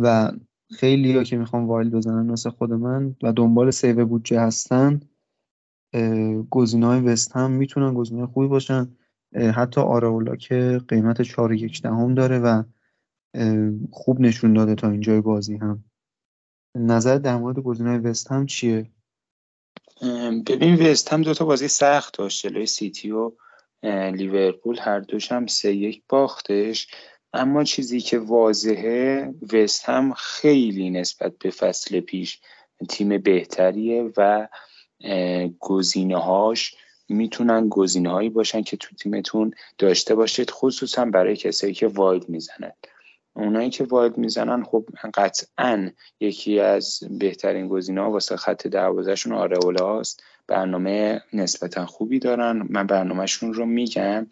[0.00, 0.32] و
[0.70, 5.00] خیلی ها که می‌خوان wild بزنن مثل خود من و دنبال save بودجه هستن
[6.50, 8.88] گزینه های وست هم می‌تونن گزینه خوبی باشن.
[9.54, 12.62] حتی آرئولا که قیمت 4 یک دهم داره و
[13.90, 15.84] خوب نشون داده تا اینجای بازی هم.
[16.74, 18.90] نظر در مورد گزینه وست هم چیه؟
[20.46, 22.46] ببین وست هم دوتا بازی سخت داشت.
[22.46, 23.32] جلوی سیتی و
[23.82, 26.88] لیورپول هر دوش هم سه یک باختش.
[27.32, 32.40] اما چیزی که واضحه وست هم خیلی نسبت به فصل پیش
[32.88, 34.48] تیم بهتریه و
[35.58, 36.74] گزینه هاش
[37.08, 42.72] می‌تونن گزینه هایی باشن که تو تیمتون داشته باشید خصوصا برای کسایی که واید می‌زنن.
[43.38, 50.00] اونایی که واید می‌زنن خب قطعا یکی از بهترین گزینه ها واسه خط دروازهشون آرئولا
[50.00, 52.66] است برنامه نسبتا خوبی دارن.
[52.70, 54.26] من برنامهشون رو میگم.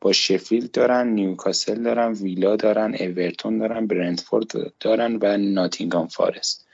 [0.00, 4.46] با شفیلد دارن نیوکاسل دارن ویلا دارن اورتون دارن برنتفورد
[4.80, 6.66] دارن و ناتینگام فارست.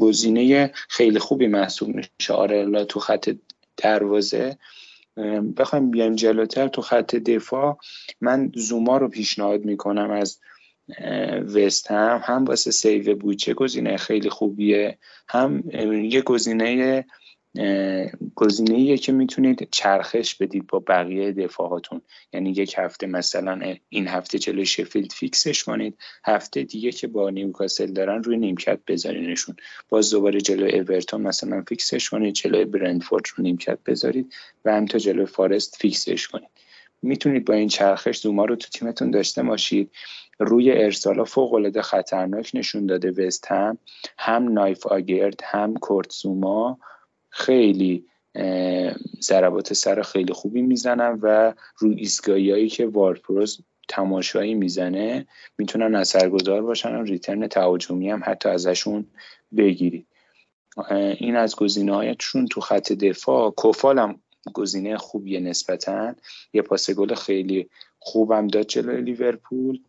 [0.00, 2.32] گزینه خیلی خوبی محسوب میشه.
[2.32, 3.30] آرلا تو خط
[3.76, 4.58] دروازه.
[5.56, 7.78] بخوایم بیایم جلوتر تو خط دفاع
[8.20, 10.40] من زوما رو پیشنهاد می‌کنم از
[11.54, 14.98] وست هم هم واسه save بودجه گزینه خیلی خوبیه
[15.28, 15.62] هم
[16.04, 17.04] یه گزینه
[18.34, 22.02] گزینه که می‌تونید چرخش بدید با بقیه دفاعاتون.
[22.32, 25.98] یعنی یک هفته مثلا این هفته جلوی شفیلد fix ش کنید.
[26.24, 29.56] هفته دیگه که با نیوکاسل دارن روی نیمکت بذارینشون.
[29.88, 32.34] باز دوباره جلوی اورتون مثلا fix ش کنید.
[32.34, 34.34] جلوی برنتفورد رو نیمکت بذارید
[34.64, 36.48] و هم تا جلوی فارست fix ش کنید.
[37.02, 39.90] می‌تونید با این چرخش زوما رو تو تیمتون داشته باشید.
[40.38, 43.78] روی ارسالا فوق العاده خطرناک نشون داده وست هم.
[44.18, 46.78] هم نایف اگرد هم کورت زوما.
[47.32, 48.04] خیلی
[49.20, 55.26] ضربات سر خیلی خوبی می‌زنن و روی ایستگاهی که وارد پراوز تماشایی می‌زنه
[55.58, 59.06] می‌تونن اثرگذار باشن و return تهاجمی هم حتی ازشون
[59.56, 60.06] بگیرید.
[61.18, 63.50] این از گزینه هایشون تو خط دفاع.
[63.50, 64.20] کوفال هم
[64.54, 66.14] گزینه خوبیه نسبتا.
[66.52, 67.68] یه پاس گل خیلی
[67.98, 69.80] خوبم داد جلوی لیورپول.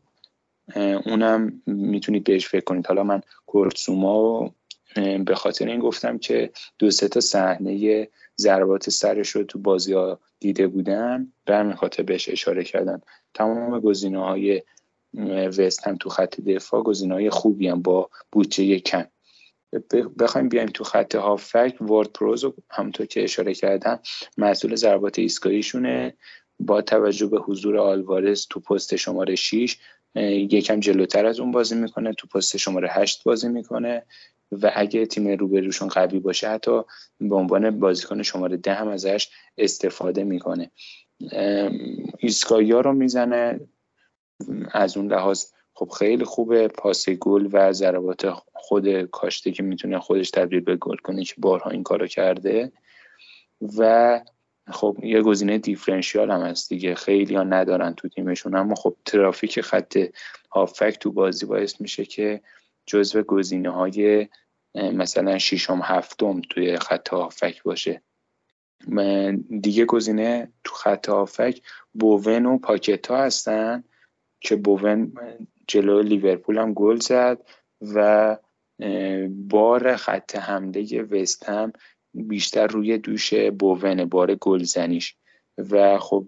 [1.06, 2.88] اونم می‌تونید بهش فکر کنید.
[2.88, 4.51] حالا من کورتسوما
[5.25, 10.19] به خاطر این گفتم که دو سه تا صحنه ضربات سرش رو تو بازی ها
[10.39, 13.01] دیده بودم به همین خاطر بهش اشاره کردم
[13.34, 14.62] تمام گزینه های
[15.58, 19.06] وست هم تو خط دفاع گزینه های خوبی هم با بودجه کم.
[20.19, 23.99] بخوایم بیایم تو خط هافک وارد پروز همونطور که اشاره کردم
[24.38, 26.13] مسئول ضربات ایستگاهیشونه.
[26.60, 29.77] با توجه به حضور آلوارز تو پست شماره 6
[30.15, 34.06] یکم جلوتر از اون بازی می‌کنه تو پست شماره 8 بازی می‌کنه.
[34.61, 36.81] و اگه تیم روبروشون قوی باشه حتی
[37.19, 40.71] به عنوان بازیکن شماره ده هم ازش استفاده می‌کنه.
[42.17, 43.59] ایسکایا رو می‌زنه.
[44.71, 46.67] از اون لحاظ خب خیلی خوبه.
[46.67, 51.69] پاس گل و ضربات خود کاشته که می‌تونه خودش تبدیل به گل کنه که بارها
[51.69, 52.71] این کارو کرده.
[53.77, 54.21] و
[54.71, 56.95] خب یه گزینه دیفرنشیال هم هست دیگه.
[56.95, 59.97] خیلی ها ندارن تو تیمشون اما خب ترافیک خط
[60.51, 62.41] هافک تو بازی باعث میشه که
[62.85, 64.27] جزو گزینه های
[64.75, 68.01] مثلا ششم هفتم توی خط هافک باشه.
[69.62, 71.62] دیگه گزینه تو خط هافک
[71.93, 73.83] بوون و پاکتا هستن
[74.41, 75.13] که بوون
[75.67, 77.45] جلو لیورپول هم گل زد
[77.81, 78.38] و
[79.29, 81.73] بار خط حمله وست هم
[82.13, 85.15] بیشتر روی دوش بوون بار گلزنیش
[85.57, 86.25] و خب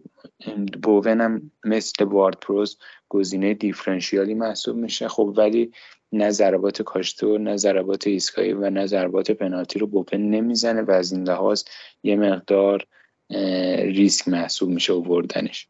[0.84, 2.78] بوون هم مثل وارد پروز
[3.10, 5.08] گزینه دیفرنشیالی محسوب میشه.
[5.08, 5.72] خب ولی
[6.12, 11.12] نه ضربات کاشتو نه ضربات ایسکایی و نه ضربات پنالتی رو بوون نمی‌زنه و از
[11.12, 11.64] این لحاظ
[12.04, 12.88] یه مقدار
[13.80, 15.68] ریسک محسوب میشه اووردنش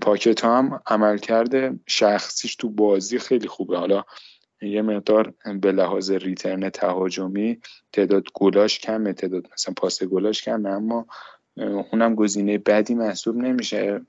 [0.00, 3.78] پاکت هم عمل کرده شخصیش تو بازی خیلی خوبه.
[3.78, 4.04] حالا
[4.62, 7.60] یه مقدار به لحاظ ریترن تهاجمی
[7.92, 11.06] تعداد گلاش کمه تعداد مثلا پاس گلاش کمه اما
[11.92, 14.00] اونم گزینه بدی محسوب نمیشه.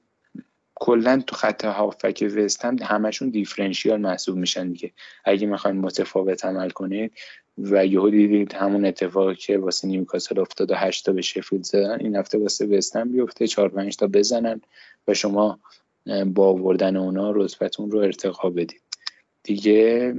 [0.83, 4.91] کلا تو خط هافک وست هم همشون دیفرنشیال محسوب میشن دیگه.
[5.25, 7.11] اگه می‌خواین متفاوت عمل کنید
[7.57, 11.99] و یهو دیدید همون اتفاقی که واسه نیوکاسل افتاد و 8 تا به شفیلد زدن
[11.99, 14.61] این هفته واسه وستهم بیفته 4 5 تا بزنن
[15.07, 15.59] و شما
[16.25, 18.81] با آوردن اونا رتبتون رو ارتقا بدید.
[19.43, 20.13] دیگه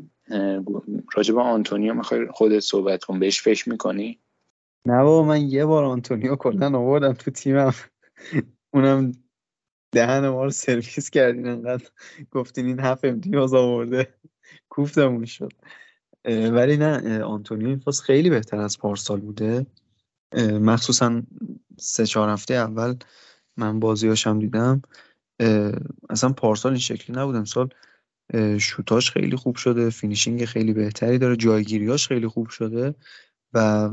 [1.14, 3.18] راجب آنتونیو می‌خوای خودت صحبت کن.
[3.18, 4.18] بهش فکر می‌کنی؟
[4.86, 7.74] نه بابا من یه بار آنتونیو کلا آوردم تو تیمم.
[8.74, 9.12] اونم
[9.92, 11.88] دهن ما رو سرویس کردین انقدر
[12.30, 14.14] گفتین این هفت امتیاز آورده.
[14.68, 15.52] کوفتمون شد.
[16.24, 19.66] ولی نه آنتونیو این خیلی بهتر از پارسال بوده.
[20.60, 21.22] مخصوصا
[21.78, 22.94] سه چهار هفته اول
[23.56, 24.82] من بازیاشم دیدم.
[26.10, 27.36] اصلا پارسال این شکلی نبود.
[27.36, 27.68] امسال
[28.58, 32.94] شوتاش خیلی خوب شده finishing خیلی بهتری داره جایگیریاش خیلی خوب شده
[33.52, 33.90] و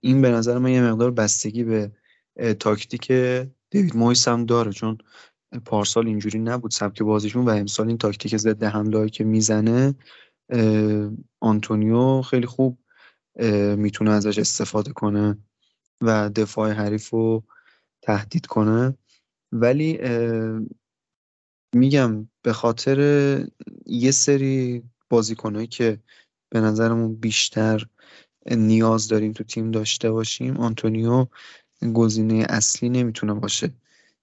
[0.00, 1.92] این به نظر من یه مقدار بستگی به
[2.60, 3.12] تاکتیک
[3.76, 4.98] دیوید مویس هم داره چون
[5.64, 9.94] پارسال اینجوری نبود سبک بازیشون و امسال این تاکتیک ضد حمله که می‌زنه
[11.40, 12.78] آنتونیو خیلی خوب
[13.76, 15.38] می‌تونه ازش استفاده کنه
[16.02, 17.44] و دفاع حریف رو
[18.02, 18.94] تهدید کنه.
[19.52, 19.98] ولی
[21.74, 22.98] میگم به خاطر
[23.86, 26.00] یه سری بازیکنهایی که
[26.52, 27.86] به نظرمون بیشتر
[28.50, 31.26] نیاز داریم تو تیم داشته باشیم آنتونیو
[31.94, 33.72] گزینه اصلی نمی‌تونه باشه.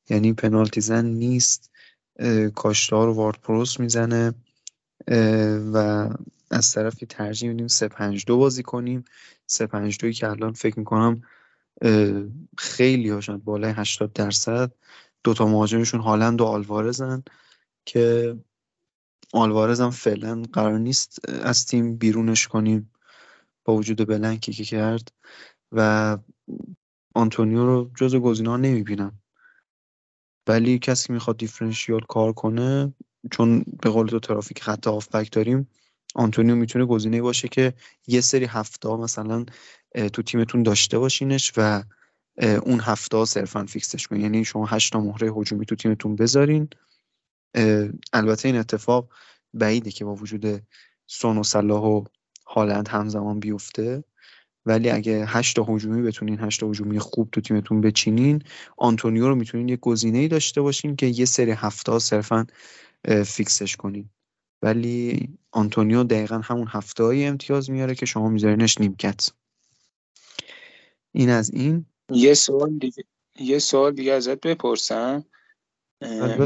[0.09, 1.71] یعنی پنالتی زن نیست.
[2.55, 4.33] کاشتار وارد پروس می‌زنه.
[5.73, 6.09] و
[6.51, 9.03] از طرفی ترجیح میدیم 3 5 2 بازی کنیم.
[9.47, 11.21] 3 5 2 که الان فکر می‌کنم
[12.57, 14.71] خیلی هاشن بالای 80 درصد.
[15.23, 17.23] دوتا مهاجمشون هالند و آلوارزن
[17.85, 18.35] که
[19.33, 22.91] آلوارز هم فعلا قرار نیست از تیم بیرونش کنیم
[23.65, 25.11] با وجود blank ی که کرد.
[25.71, 26.17] و
[27.13, 29.19] آنتونیو رو جز گزینه نمی‌بینم.
[30.47, 32.93] ولی کسی می‌خواد differential کار کنه
[33.31, 35.67] چون به قول تو ترافیک خط هافبک داریم
[36.15, 37.73] آنتونیو می‌تونه گزینه باشه که
[38.07, 39.45] یه سری هفته مثلا
[40.13, 41.83] تو تیمتون داشته باشینش و
[42.41, 44.21] اون هفته صرفا fix ش کنین.
[44.21, 46.69] یعنی شما هشتا مهره هجومی تو تیمتون بذارین.
[48.13, 49.09] البته این اتفاق
[49.53, 50.63] بعیده که با وجود
[51.07, 52.03] سون و صلاح و
[52.47, 54.03] هالند همزمان بیفته.
[54.65, 58.43] ولی اگه هشت هجومی بتونین هشت هجومی خوب تو تیمتون بچینین
[58.77, 62.47] آنتونیو رو می‌تونین یه گزینه ای داشته باشین که یه سری هفته صرفا
[63.25, 64.09] fix ش کنین.
[64.61, 69.29] ولی آنتونیو دقیقا همون هفته امتیاز میاره که شما میذارینش نیمکت.
[71.11, 71.85] این از این.
[72.09, 73.03] یه سوال دیگه
[73.39, 75.25] یه سوال دیگه ازت بپرسم.
[76.01, 76.37] بله،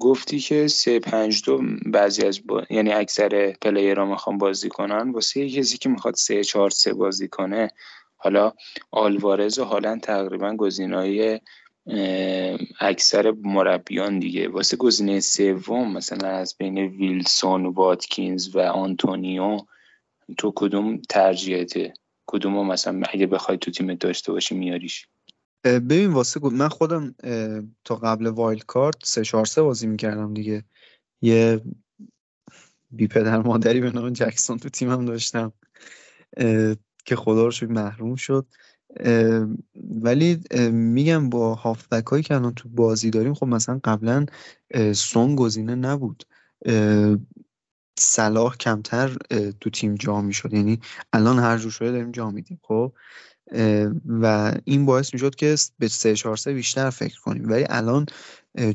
[0.00, 2.62] گفتی که سه پنج دو بعضی از با...
[2.70, 5.10] یعنی اکثر پلیرها می‌خوان بازی کنن.
[5.10, 7.70] واسه کسی که می‌خواد سه چهار سه بازی کنه
[8.16, 8.52] حالا
[8.90, 11.40] آلوارز و حالا تقریبا گزینای
[12.80, 14.48] اکثر مربیان دیگه.
[14.48, 19.58] واسه گزینه سوم مثلا از بین ویلسون واتکینز و آنتونیو
[20.38, 21.92] تو کدوم ترجیحته؟
[22.26, 25.06] کدوم مثلا اگه بخوای تو تیمت داشته باشی میاریش؟
[25.64, 27.14] ببین واسه من خودم
[27.84, 30.64] تا قبل وایلد کارت سه چهار سه بازی می‌کردم دیگه.
[31.22, 31.60] یه
[32.90, 35.52] بی پدر مادری به نام جکسون تو تیمم داشتم
[37.04, 38.46] که خدا رو محروم شد.
[40.00, 40.40] ولی
[40.70, 44.26] میگم با هافبک هایی که الان تو بازی داریم خب مثلا قبلا
[44.94, 46.24] سون گزینه نبود.
[47.98, 49.16] صلاح کمتر
[49.60, 50.52] تو تیم جا می‌شد.
[50.52, 50.80] یعنی
[51.12, 52.92] الان هر جور شده داریم جا میدیم خب؟
[54.06, 57.48] و این باعث می‌شد که به 3 4 3 بیشتر فکر کنیم.
[57.50, 58.06] ولی الان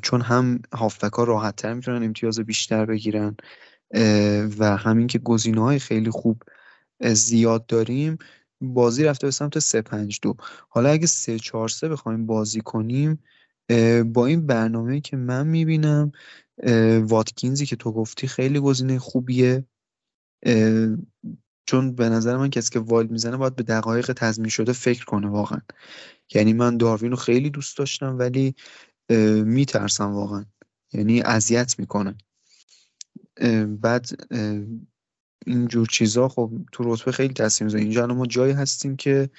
[0.01, 3.36] چون هم هافبک ها راحت تر می‌تونن امتیاز بیشتر بگیرن
[4.59, 6.43] و همین که گزینه های خیلی خوب
[7.13, 8.17] زیاد داریم
[8.61, 10.36] بازی رفته به سمت 3 5 2
[10.69, 13.23] حالا اگه 3 4 3 بخوایم بازی کنیم
[14.05, 16.11] با این برنامه که من می‌بینم
[17.01, 19.65] واتکینزی که تو گفتی خیلی گزینه خوبیه
[21.66, 25.28] چون به نظر من کسی که وایلد می‌زنه باید به دقایق تضمین شده فکر کنه
[25.28, 25.59] واقعا.
[26.34, 28.55] یعنی من داروین رو خیلی دوست داشتم ولی
[29.45, 30.45] میترسم واقعا.
[30.93, 32.18] یعنی اذیت می‌کنه.
[33.68, 34.09] بعد
[35.45, 37.84] اینجور چیزا خب تو رتبه خیلی تاثیر می‌ذاره.
[37.84, 39.30] اینجا ما جایی هستیم که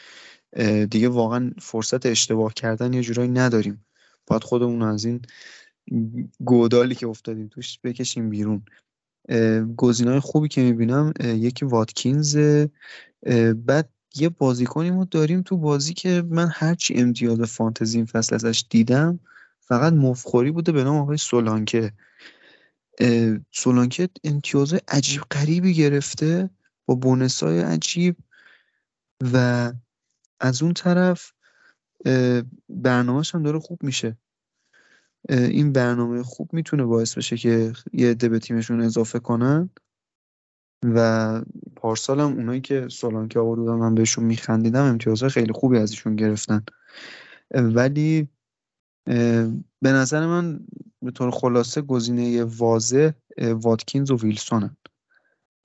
[0.90, 3.86] دیگه واقعا فرصت اشتباه کردن یه جورایی نداریم.
[4.26, 5.22] باید خودمون از این
[6.44, 8.62] گودالی که افتادیم توش بکشیم بیرون.
[10.06, 12.38] های خوبی که می‌بینم یکی واتکینز
[13.56, 18.64] بعد یه بازیکنی ما داریم تو بازی که من هرچی امتیاز فانتزی این فصل ازش
[18.70, 19.20] دیدم
[19.60, 21.92] فقط مفخوری بوده به نام آقای سولانکه.
[23.52, 26.50] سولانکه امتیاز عجیب غریبی گرفته
[26.86, 28.16] با بونسای عجیب
[29.32, 29.72] و
[30.40, 31.32] از اون طرف
[32.68, 34.16] برنامهش هم داره خوب میشه.
[35.28, 39.70] این برنامه خوب می‌تونه باعث بشه که یه عده به تیمشون اضافه کنن.
[40.84, 41.42] و
[41.76, 46.64] پارسال هم اونایی که سولانکه آورده من بهشون میخندیدم امتیازهای خیلی خوبی ازشون گرفتن.
[47.50, 48.28] ولی
[49.82, 50.60] به نظر من
[51.02, 54.76] به طور خلاصه گزینه واضح واتکینز و ویلسونن.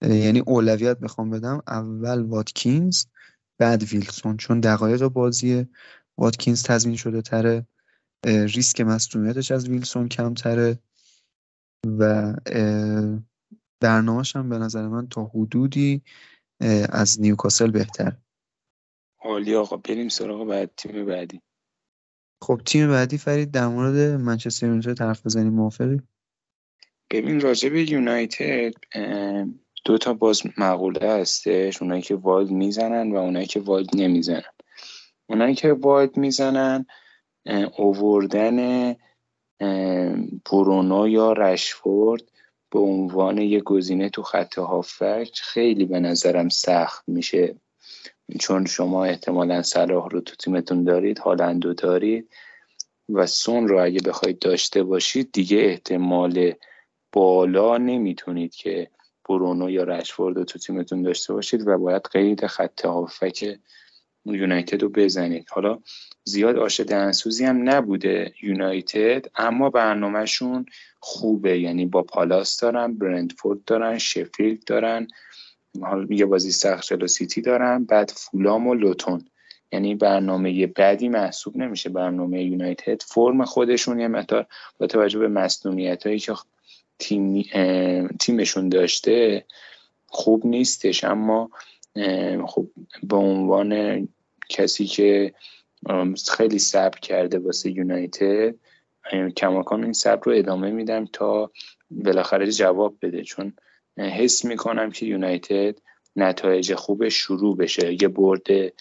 [0.02, 3.06] یعنی اولویت بخوام بدم اول واتکینز
[3.58, 5.68] بعد ویلسون چون دقایق بازی
[6.18, 7.66] واتکینز تضمین شده تره.
[8.26, 10.80] ریسک مصدومیتش از ویلسون کمتره
[12.00, 12.34] و
[13.80, 16.02] برنامهش هم به نظر من تا حدودی
[16.90, 18.18] از نیوکاسل بهتر
[19.22, 19.78] عالی آقا.
[19.78, 21.42] بریم سراغ بعد تیم بعدی.
[22.42, 26.02] خب تیم بعدی فرید در مورد منچستر یونایتد طرف بزنیم موافقی؟
[27.12, 28.74] ببین راجع به یونایتد
[29.86, 31.82] دو تا باز مقوله هستش.
[31.82, 34.42] اونایی که واید می‌زنن و اونایی که واید نمی‌زنن.
[35.30, 36.86] اونایی که واید می‌زنن
[37.78, 38.96] اووردن
[40.52, 42.24] برونو یا رشفورد
[42.72, 47.56] به عنوان یه گزینه تو خط هافک خیلی به نظرم سخت میشه.
[48.40, 52.30] چون شما احتمالا صلاح رو تو تیمتون دارید هالندو دارید
[53.10, 56.54] و سون رو اگه بخواید داشته باشید دیگه احتمال
[57.14, 58.90] بالا نمی‌تونید که
[59.30, 63.60] برونو یا رشفورد رو تو تیمتون داشته باشید و باید قید خط هافک
[64.26, 65.46] یونایتد رو بزنید.
[65.50, 65.80] حالا
[66.24, 70.66] زیاد آش دهنسوزی هم نبوده یونایتد اما برنامهشون
[71.00, 71.60] خوبه.
[71.60, 75.08] یعنی با پالاس دارن برندفورد دارن شفیلد دارن
[76.10, 79.26] یه بازی سخت سیتی دارن بعد فولام و لوتون.
[79.72, 81.90] یعنی برنامه بعدی محسوب نمیشه.
[81.90, 84.46] برنامه یونایتد فرم خودشون یه مقدار
[84.80, 86.34] با توجه به مصنومیت هایی که
[87.00, 87.44] تیم،
[88.20, 89.46] تیمشون داشته
[90.08, 91.04] خوب نیستش.
[91.04, 91.50] اما
[92.48, 92.68] خب
[93.04, 94.08] به عنوان
[94.50, 95.34] کسی که
[96.38, 98.56] خیلی صبر کرده واسه یونایتد
[99.38, 101.52] کماکان این صبر رو ادامه میدم تا
[101.92, 103.24] بالاخره جواب بده.
[103.24, 103.54] چون
[103.98, 105.80] حس می‌کنم که یونایتد
[106.16, 107.94] نتایج خوب شروع بشه.
[108.02, 108.74] یه برد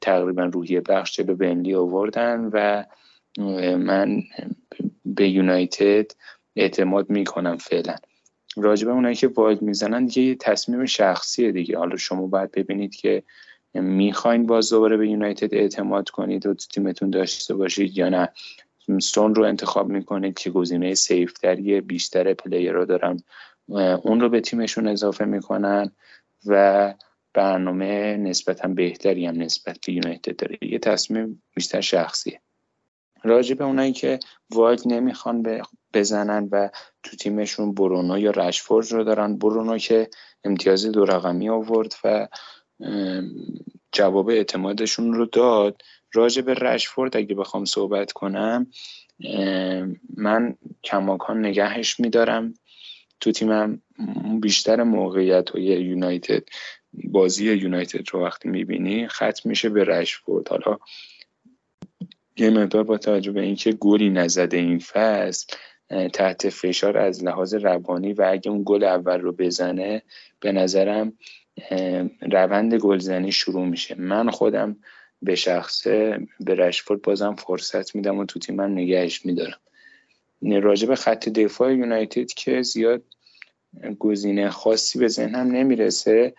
[0.00, 2.84] تقریبا روحی بخش جلو بنلی آوردن و
[3.76, 4.22] من
[5.04, 6.10] به یونایتد
[6.56, 7.96] اعتماد می‌کنم فعلا.
[8.56, 11.78] راجبه اونایی که wild می‌زنن دیگه یه تصمیم شخصیه دیگه.
[11.78, 13.22] حالا شما باید ببینید که
[13.74, 18.28] می‌خواین باز دوباره به یونایتد اعتماد کنید و تیمتون داشته باشید یا نه.
[19.00, 23.16] ستون رو انتخاب می‌کنید که گزینه safe تری بیشتر player رو دارن
[24.02, 25.90] اون رو به تیمشون اضافه می‌کنن
[26.46, 26.94] و
[27.34, 30.58] برنامه نسبتا بهتری هم نسبت به یونایتد داره.
[30.62, 32.40] یه تصمیم بیشتر شخصیه.
[33.22, 34.18] راجع به اونایی که
[34.50, 35.62] وایلد نمی‌خوان
[35.94, 36.68] بزنن و
[37.02, 39.36] تو تیمشون برونو یا رشفورد رو دارن.
[39.36, 40.08] برونو که
[40.44, 42.28] امتیاز دو رقمی آورد و
[43.92, 45.82] جواب اعتمادشون رو داد.
[46.12, 48.66] راجع به رشفورد اگه بخوام صحبت کنم
[50.16, 52.54] من کماکان نگهش میدارم.
[53.20, 53.82] تو تیمم
[54.40, 56.42] بیشتر موقعیت و یونایتد
[57.04, 60.48] بازی یونایتد رو وقتی می‌بینی ختم میشه به رشفورد.
[60.48, 60.78] حالا
[62.40, 65.56] یه مقدار با توجه به اینکه گلی نزده این فصل
[66.12, 70.02] تحت فشار از لحاظ روانی و اگه اون گل اول رو بزنه
[70.40, 71.12] به نظرم
[72.32, 73.94] روند گلزنی شروع میشه.
[73.94, 74.76] من خودم
[75.22, 79.60] به شخصه به رشفورد بازم فرصت میدم و تو تیمم نگهش میدارم.
[80.42, 83.02] راجع به خط دفاع یونایتد که زیاد
[83.98, 86.34] گزینه خاصی به ذهنم نمی‌رسه.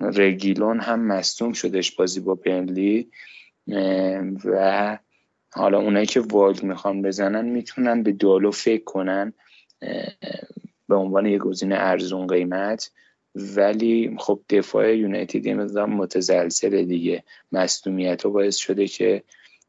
[0.00, 3.10] رگیلون هم مصدوم شدش بازی با بنلی
[4.44, 4.98] و
[5.56, 9.32] حالا اونایی که والد می‌خوان بزنن می‌تونن به دالو فکر کنن
[10.88, 12.90] به عنوان یه گزینه ارزون قیمت.
[13.34, 17.24] ولی خب دفاع یونایتد یه مقدار متزلزل دیگه.
[17.52, 19.22] مصدومیت رو باعث شده که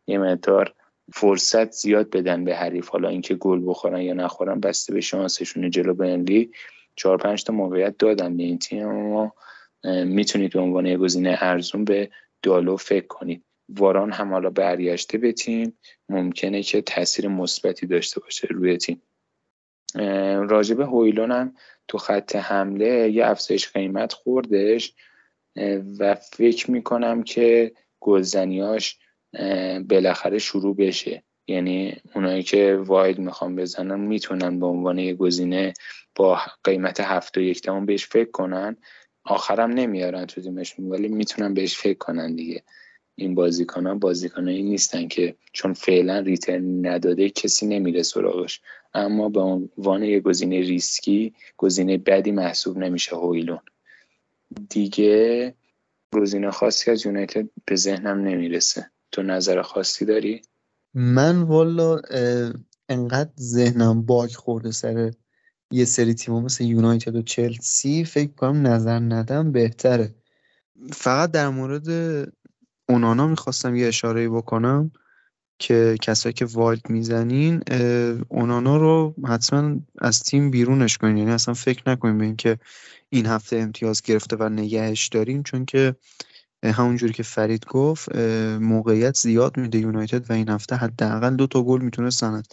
[0.08, 0.74] یه مقدار
[1.14, 2.90] فرصت زیاد بدن به حریف.
[2.90, 6.52] حالا اینکه گل بخورن یا نخورن بسته به شانسشون جلو بنلی
[6.96, 9.34] چهار پنج تا موقعیت دادن به این تیم اما
[10.06, 12.10] می‌تونید به عنوان یه گزینه ارزون به
[12.44, 13.44] دالو فکر کنید.
[13.70, 15.78] واران هم حالا برگشته به تیم
[16.10, 19.02] ممکنه که تاثیر مثبتی داشته باشه روی تیم.
[20.50, 21.56] راجب هویلون هم
[21.88, 24.94] تو خط حمله یه افزایش قیمت خوردش
[26.00, 29.00] و فکر می‌کنم که گلزنیاش
[29.90, 31.24] بالاخره شروع بشه.
[31.48, 35.74] یعنی اونایی که واید می‌خوام بزنن می‌تونن به عنوان یه گزینه
[36.16, 38.78] با قیمت هفت و یک بهش فکر کنن.
[39.24, 42.64] آخرم نمیارن تو تیمشون ولی می‌تونن بهش فکر کنن دیگه.
[43.20, 48.62] این بازیکن ها بازیکن نیستن که چون فعلا ریترن نداده کسی نمیره سراغش.
[48.94, 53.60] اما به عنوان یه گزینه ریسکی گزینه بدی محسوب نمیشه هویلون.
[54.70, 55.54] دیگه
[56.14, 58.92] گزینه خاصی از یونایتد به ذهنم نمی‌رسه.
[59.12, 60.42] تو نظر خاصی داری؟
[60.94, 62.02] من والا
[62.90, 65.12] انقدر ذهنم باگ خورده سر
[65.72, 70.16] یه سری تیم مثل یونایتد و چلسی فکر کنم نظر ندم بهتره.
[70.94, 71.88] فقط در مورد
[72.90, 74.92] اونانا می‌خواستم یه اشاره بکنم
[75.60, 77.62] که کسایی که والد می‌زنین
[78.30, 81.18] اونانا رو حتما از تیم بیرونش کنین.
[81.18, 82.58] یعنی اصلا فکر نکنیم به اینکه
[83.10, 85.96] این هفته امتیاز گرفته و نگهش داریم چون که
[86.64, 88.16] همونجوری که فرید گفت
[88.60, 92.48] موقعیت زیاد میده یونایتد و این هفته حداقل دو تا گل می‌تونه سند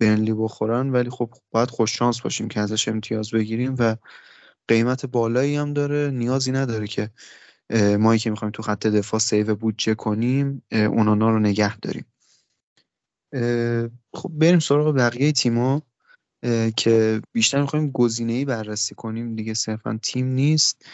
[0.00, 0.90] برنلی بخورن.
[0.90, 3.96] ولی خب باید خوش شانس باشیم که ازش امتیاز بگیریم و
[4.68, 7.10] قیمت بالایی هم داره نیازی نداره که
[7.98, 12.04] مایی که می‌خوایم تو خط دفاع سیو بودجه کنیم اونانا رو نگه داریم.
[14.14, 15.82] خب بریم سراغ بقیه تیما
[16.76, 20.86] که بیشتر می‌خوایم گزینه ای بررسی کنیم دیگه صرفا تیم نیست.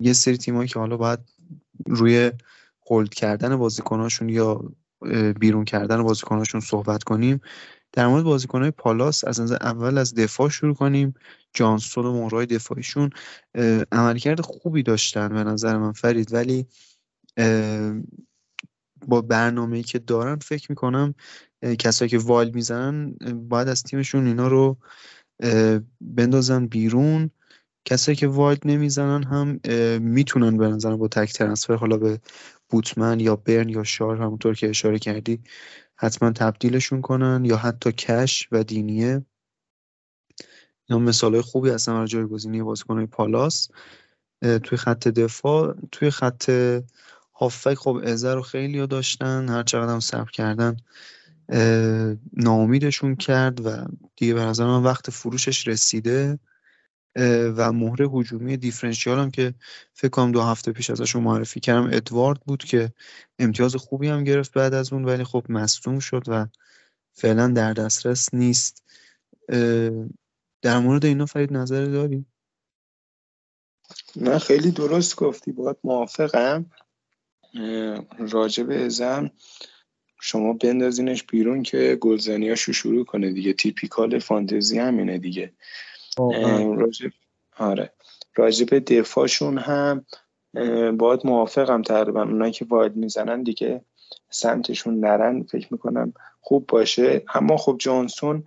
[0.00, 1.18] یه سری تیمایی که حالا باید
[1.86, 2.32] روی
[2.90, 4.72] هولد کردن بازیکناشون یا
[5.40, 7.40] بیرون کردن بازیکناشون صحبت کنیم.
[7.96, 11.14] در مورد بازیکنهای پالاس از نظر اول از دفاع شروع کنیم.
[11.52, 13.10] جانسون و مهرهای دفاعیشون
[13.92, 16.34] عملکرد خوبی داشتن به نظر من فرید.
[16.34, 16.66] ولی
[19.06, 21.14] با برنامه‌ای که دارن فکر می‌کنم
[21.78, 23.14] کسایی که وایل می‌زنن
[23.48, 24.76] باید از تیمشون اینا رو
[26.00, 27.30] بندازن بیرون.
[27.84, 29.60] کسایی که وایلد نمی‌زنن هم
[30.02, 32.20] می‌تونن به نظرم با تک ترنسفر حالا به
[32.68, 35.40] بوتمن یا برن یا شار همونطور که اشاره کردی
[35.96, 39.24] حتما تبدیلشون کنن یا حتی کش و دینیه.
[40.88, 43.68] یا مثال خوبی هستن برای جایگزینی بازیکنهای پالاس.
[44.62, 46.50] توی خط دفاع توی خط
[47.34, 50.76] هافک خب ازه رو خیلی ها داشتن هر چقدر هم صبر کردن
[52.32, 53.86] ناامیدشون کرد و
[54.16, 56.38] دیگه به نظر من وقت فروشش رسیده.
[57.56, 59.54] و مهره هجومی دیفرنشیال هم که
[59.92, 62.92] فکر کنم دو هفته پیش ازشون معرفی کردم ادوارد بود که
[63.38, 66.46] امتیاز خوبی هم گرفت بعد از اون ولی خب مصدوم شد و
[67.12, 68.82] فعلا در دسترس نیست.
[70.62, 72.26] در مورد اینا فرید نظر داری؟
[74.16, 76.66] نه خیلی درست گفتی باید موافقم.
[78.18, 79.30] راجب ازم
[80.20, 83.52] شما بندازینش بیرون که گلزنیاشو شروع کنه دیگه.
[83.52, 85.52] تیپیکال فانتزی همینه دیگه.
[86.76, 87.10] راجب
[87.58, 87.92] آره.
[88.36, 90.06] راجب دفاعشون هم
[90.96, 92.22] باید موافقم تقریبا.
[92.22, 93.80] اونایی که واید می‌زنن دیگه
[94.30, 95.42] سمتشون نرن.
[95.42, 97.22] فکر می‌کنم خوب باشه.
[97.34, 98.44] اما خب جانسون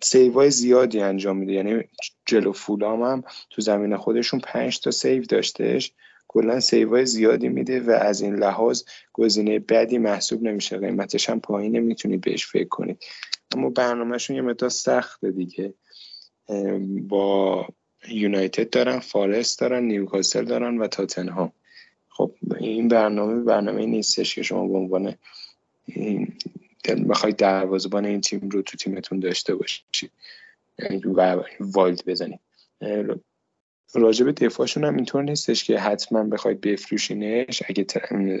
[0.00, 1.52] سیوای زیادی انجام میده.
[1.52, 1.82] یعنی
[2.26, 5.92] جلو فولام هم تو زمین خودشون پنج تا save داشتش
[6.28, 10.78] کلا save ای زیادی میده و از این لحاظ گزینه بدی محسوب نمیشه.
[10.78, 11.80] قیمتش هم پایینه.
[11.80, 13.04] می‌تونید بهش فکر کنید.
[13.56, 15.74] اما برنامهشون یه مقدار سخته دیگه.
[17.08, 17.66] با
[18.08, 21.52] یونایتد دارن فارست دارن نیوکاسل دارن و تاتنهام.
[22.08, 25.14] خب این برنامه برنامه نیستش که شما به عنوان
[27.08, 30.10] بخواید دروازبان این تیم رو تو تیمتون داشته باشید
[30.78, 31.02] یعنی
[31.60, 32.40] wild بزنید.
[33.94, 37.62] راجب دفاعشون هم اینطور نیستش که حتما بخواید بفروشینش.
[37.68, 37.86] اگه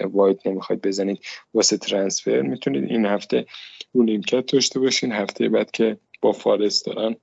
[0.04, 1.18] wild نمی‌خواید بزنید
[1.54, 3.46] واسه transfer می‌تونید این هفته
[3.92, 5.12] رو نیمکت داشته باشین.
[5.12, 7.16] هفته بعد که با فارست دارن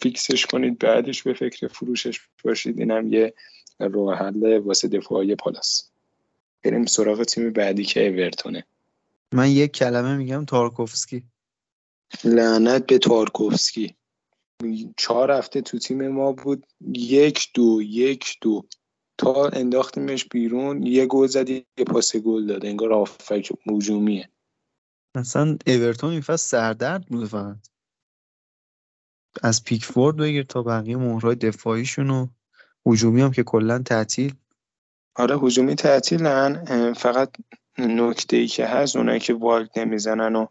[0.00, 2.78] fix ش کنید بعدش به فکر فروشش باشید.
[2.78, 3.34] اینم یه
[3.80, 5.90] راه حل واسه دفاعی پالاس.
[6.64, 8.66] بریم سراغ تیم بعدی که اورتونه
[9.34, 11.22] من یک کلمه میگم تارکوفسکی.
[12.24, 13.94] لعنت به تارکوفسکی.
[14.96, 16.66] چهار هفته تو تیم ما بود.
[16.94, 18.64] یک دو یک دو.
[19.18, 24.28] تا انداختیمش بیرون یه گل زدی یه پاس گل داده انگار آفک موجومیه
[25.14, 27.56] اصلا اورتون این فصل سردرد بوده فقط.
[29.42, 32.26] از پیکفورد بگیر تا بقیه مهرهای دفاعیشون و
[32.86, 34.34] هجومی هم که کلا تعطیل.
[35.16, 36.92] آره هجومی تعطیلن.
[36.92, 37.30] فقط
[37.78, 40.46] نکته ای که هست اونایی که والد نمی‌زنن و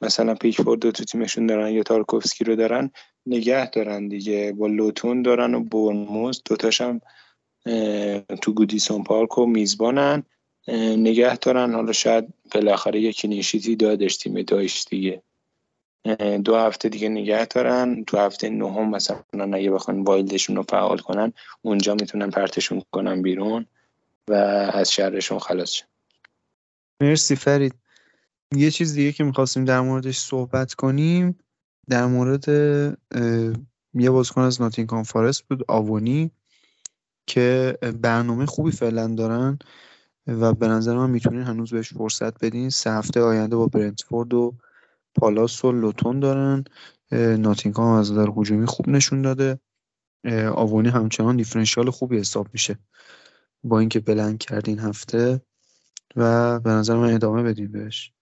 [0.00, 2.90] مثلا پیکفورد رو تو تیمشون دارن یا تارکوفسکی رو دارن
[3.26, 4.52] نگه دارن دیگه.
[4.52, 7.00] با لوتون دارن و برنموز دوتاش هم
[8.42, 10.22] تو گودیسون پارک و میزبانن.
[10.96, 11.74] نگه دارن.
[11.74, 15.22] حالا شاید بالاخره یکی نیشیتی دادش تیم داشت دیگه.
[16.14, 18.04] دو هفته دیگه نگه دارن.
[18.04, 21.32] تو هفته نهم مثلا اگه بخوان وایلدشون رو فعال کنن
[21.62, 23.66] اونجا می‌تونن پرتشون کنن بیرون
[24.28, 24.34] و
[24.74, 25.86] از شهرشون خلاص شن
[27.00, 27.74] مرسی فرید.
[28.56, 31.38] یه چیز دیگه که می‌خواستیم در موردش صحبت کنیم
[31.88, 32.48] در مورد
[33.94, 36.30] یه بازیکن از ناتینگهام فارست بود آوونی
[37.26, 39.58] که برنامه خوبی فعلا دارن
[40.26, 42.70] و به نظر من می‌تونین هنوز بهش فرصت بدین.
[42.70, 44.54] سه هفته آینده با برنتفورد و
[45.16, 46.64] پالاس و لوتون دارن.
[47.12, 49.60] ناتینگهام از نظر هجومی خوب نشون داده.
[50.54, 52.78] آوونی همچنان دیفرنشیال خوبی حساب میشه.
[53.64, 55.40] با اینکه بلند کرد این هفته
[56.16, 58.12] و به نظر من ادامه بدیم بهش.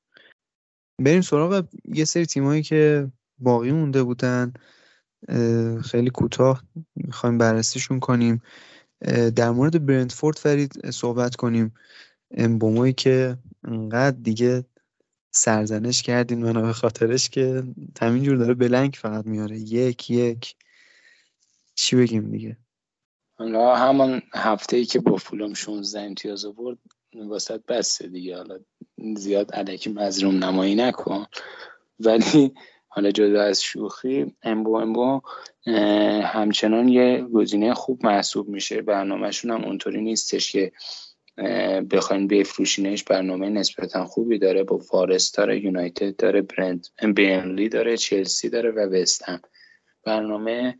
[0.99, 4.53] بریم سراغ یه سری تیمایی که باقی مونده بودن.
[5.85, 6.63] خیلی کوتاه
[6.97, 8.43] می‌خوایم بررسیشون کنیم.
[9.37, 11.75] در مورد برندفورد فرید صحبت کنیم.
[12.31, 14.65] امبومایی که انقدر دیگه
[15.37, 17.63] سرزنش کردین منو به خاطرش که
[18.23, 19.59] جور داره بلنک فقط میاره.
[19.59, 20.55] یک یک.
[21.75, 22.57] چی بگیم دیگه؟
[23.39, 26.79] حالا همون هفته ای که با فولم 16 امتیاز آورد
[27.15, 28.37] واسط بسته دیگه.
[28.37, 28.59] حالا
[29.17, 31.27] زیاد علکی مظلوم نمایی نکن.
[32.01, 32.55] ولی
[32.89, 35.21] حالا جدا از شوخی امبو امبو
[36.25, 38.83] همچنان یه گزینه خوب محسوب میشه.
[38.83, 40.73] برنامهشون هم اونطوری نیستش که
[41.91, 48.49] بخواین بفروشینش برنامه نسبتا خوبی داره با فارست داره یونایتد داره برند بینلی داره چلسی
[48.49, 49.41] داره و وستهم
[50.05, 50.79] برنامه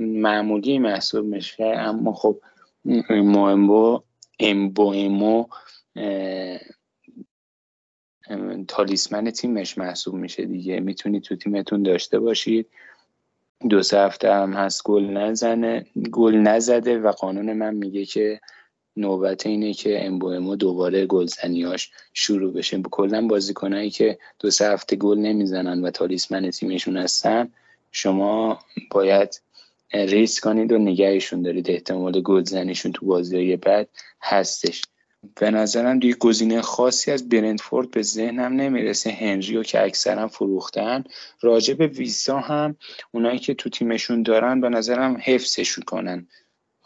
[0.00, 2.40] معمولی محسوب میشه اما خب
[3.10, 4.00] امبو
[4.40, 5.46] امبو امو
[8.68, 10.80] تالیسمن تیمش محسوب میشه دیگه.
[10.80, 12.66] می‌تونید تو تیمتون داشته باشید.
[13.70, 18.40] دو سه هفته هم هست گل نزنه گل نزده و قانون من میگه که
[18.98, 22.82] نوبت اینه که امبو دوباره گلزنیاش شروع بشه.
[22.82, 27.48] کلا بازیکنایی که دو سه هفته گل نمی‌زنن و تالیسمن تیمشون هستن
[27.92, 28.58] شما
[28.90, 29.40] باید
[29.92, 31.70] ریس کنید و نگهشون دارید.
[31.70, 33.88] احتمال گلزنیشون تو بازی بعد
[34.22, 34.82] هستش.
[35.40, 39.10] به نظرم دیگه گزینه خاصی از برندفورد به ذهنم نمی‌رسه.
[39.10, 41.04] هنریو که اکثرا فروختن
[41.40, 42.76] راجع به ویسا هم
[43.12, 46.28] اونایی که تو تیمشون دارن به نظرم حفظشون کنن.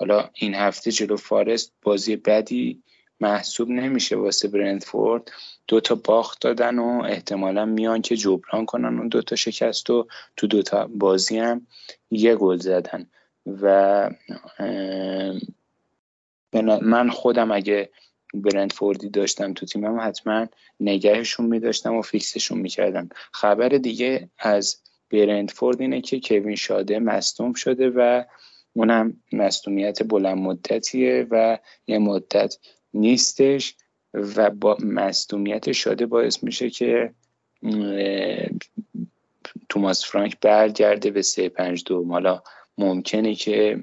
[0.02, 2.82] حالا این هفته جلو فارست بازی بدی
[3.20, 5.30] محسوب نمیشه واسه برندفورد.
[5.68, 10.46] دو تا باخت دادن و احتمالا میان که جبران کنن اون دوتا شکست و تو
[10.46, 11.66] دوتا بازی هم
[12.10, 13.06] یه گل زدن.
[13.46, 14.10] و
[16.82, 17.90] من خودم اگه
[18.34, 20.46] برندفوردی داشتم تو تیمم حتما
[20.80, 23.08] نگهشون میداشتم و فیکسشون می‌کردم.
[23.32, 24.76] خبر دیگه از
[25.10, 28.24] برندفورد اینه که کوین شاده مصدوم شده و
[28.72, 32.56] اونم مصدومیت بلند مدتیه و یه مدت
[32.94, 33.74] نیستش
[34.14, 37.14] و با مصدومیت شاده باعث میشه که
[39.68, 42.42] توماس فرانک برگرده به سه پنج دو حالا
[42.78, 43.82] ممکنه که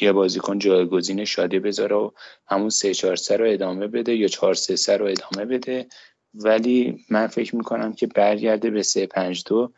[0.00, 2.10] یه بازیکن جایگزین شاده بذاره و
[2.46, 5.86] همون سه چهار سه رو ادامه بده یا چهار سه سه رو ادامه بده.
[6.34, 9.72] ولی من فکر می‌کنم که برگرده به سه پنج دو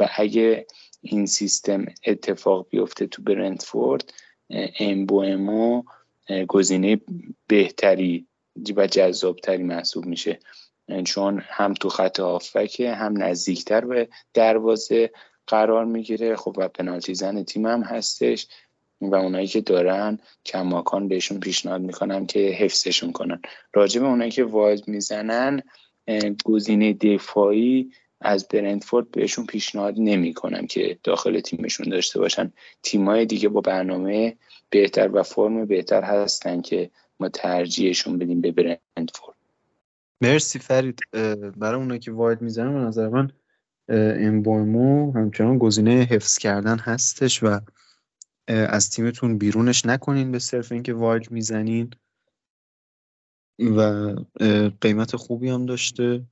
[0.00, 0.66] و اگه
[1.02, 4.12] این سیستم اتفاق بیفته تو برنتفورد
[4.80, 5.82] امبو امو
[6.48, 7.00] گزینه
[7.46, 8.26] بهتری
[8.76, 10.38] و جذابتری محسوب میشه.
[11.04, 15.10] چون هم تو خط آفکه هم نزدیکتر به دروازه
[15.46, 16.36] قرار می‌گیره.
[16.36, 18.46] خب و پنالتی زن تیم هم هستش
[19.00, 23.42] و اونایی که دارن کماکان بهشون پیشنهاد می‌کنم که حفظشون کنن.
[23.74, 25.62] راجع به اونایی که واید می‌زنن
[26.44, 32.52] گزینه دفاعی از برندفورد بهشون پیشنهاد نمی کنم که داخل تیمشون داشته باشن.
[32.82, 34.36] تیمای دیگه با برنامه
[34.70, 36.90] بهتر و فرم بهتر هستن که
[37.20, 39.36] ما ترجیحشون بدیم به برندفورد
[40.20, 41.00] مرسی فرید.
[41.56, 43.30] برای اونایی که واید می‌زنن به نظر من
[44.18, 47.60] امبایمو همچنان گزینه حفظ کردن هستش و
[48.48, 51.90] از تیمتون بیرونش نکنین به صرف اینکه واید می‌زنین
[53.58, 54.14] و
[54.80, 56.22] قیمت خوبی هم داشته.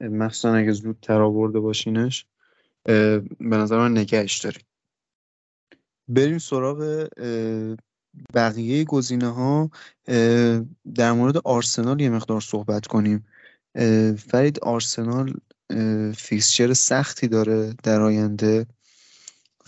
[0.00, 2.26] مخصوصا اگه زودتر آورده باشینش
[2.84, 4.62] به نظر من نگهش داریم
[6.08, 7.08] بریم سراغ
[8.34, 9.70] بقیه گزینه ها
[10.94, 13.26] در مورد آرسنال یه مقدار صحبت کنیم.
[14.18, 15.34] فرید آرسنال
[16.16, 18.66] فیکسچر سختی داره در آینده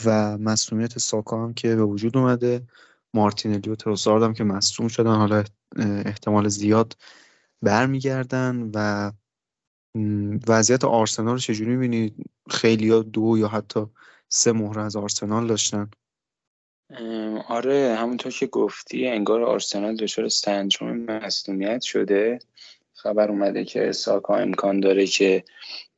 [0.04, 2.62] و مسئولیت ساکا هم که به وجود اومده.
[3.14, 5.44] مارتینلی و تروسارد هم که مصوم شدن حالا
[5.76, 6.96] احتمال زیاد
[7.62, 9.12] برمیگردن و
[10.48, 12.14] وضعیت آرسنال رو چجوری می‌بینید
[12.50, 13.86] خیلی یا دو یا حتی
[14.28, 15.90] سه مهره از آرسنال داشتن.
[17.48, 22.38] آره همونطور که گفتی انگار آرسنال دچار سندروم مصدومیت شده.
[22.94, 25.44] خبر اومده که ساکا امکان داره که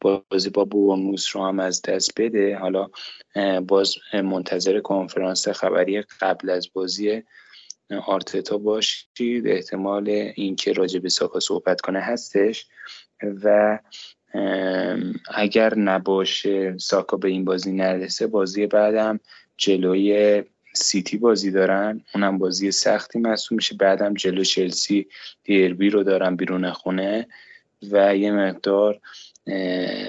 [0.00, 2.58] بازی با بورنوس رو هم از دست بده.
[2.58, 2.90] حالا
[3.66, 7.22] باز منتظر کنفرانس خبری قبل از بازی
[8.06, 9.46] آرتتا باشید.
[9.46, 12.66] احتمال اینکه راجع به ساکا صحبت کنه هستش.
[13.44, 13.78] و
[15.34, 19.20] اگر نباشه ساکا به این بازی نرسه بازی بعدم
[19.56, 20.42] جلوی
[20.74, 22.00] سیتی بازی دارن.
[22.14, 23.74] اونم بازی سختی محسوب میشه.
[23.74, 25.06] بعدم جلو چلسی
[25.44, 27.26] دیربی رو دارن بیرون خونه
[27.90, 29.00] و یه مقدار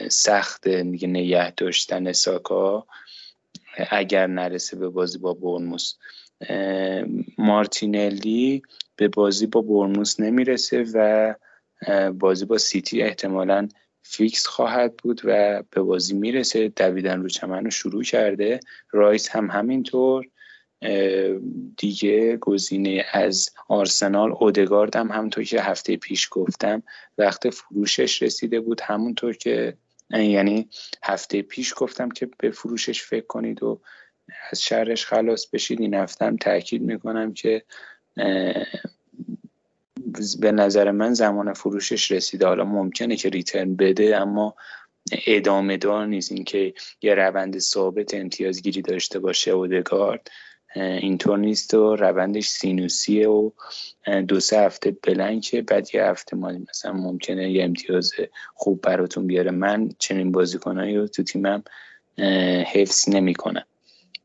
[0.09, 2.86] سخت دیگه نگه داشتن ساکا
[3.89, 5.93] اگر نرسه به بازی با بورنموث
[7.38, 8.61] مارتینلی
[8.95, 11.34] به بازی با بورنموث نمی‌رسه و
[12.19, 13.67] بازی با سیتی احتمالا
[14.01, 16.67] fix خواهد بود و به بازی می‌رسه.
[16.67, 18.59] دویدن رو چمن رو شروع کرده.
[18.91, 20.25] رایس هم همینطور.
[21.77, 26.84] دیگه گزینه از آرسنال اودگارد هم همونطور که هفته پیش گفتم
[27.17, 28.81] وقت فروشش رسیده بود.
[28.81, 29.77] همونطور که
[30.09, 30.69] یعنی
[31.03, 33.81] هفته پیش گفتم که به فروشش فکر کنید و
[34.51, 35.81] از شرش خلاص بشید.
[35.81, 37.63] این هفته هم تاکید می‌کنم که
[40.39, 42.47] به نظر من زمان فروشش رسیده.
[42.47, 44.55] حالا ممکنه که ریترن بده اما
[45.28, 46.32] ادامه دار نیست.
[46.32, 50.32] اینکه یه روند ثابت امتیازگیری داشته باشه اودگارد
[50.76, 53.51] اینطور نیست و روندش سینوسیه و
[54.28, 58.11] دو سه هفته بلنکه بعد یه هفته ما مثلا ممکنه یه امتیاز
[58.55, 59.51] خوب براتون بیاره.
[59.51, 61.64] من چنین بازیکنایی رو تو تیمم
[62.74, 63.66] حفظ نمی‌کنم.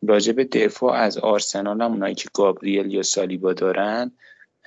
[0.02, 4.12] راجع به دفاع از آرسنال هم اونایی که گابریل یا سالیبا دارن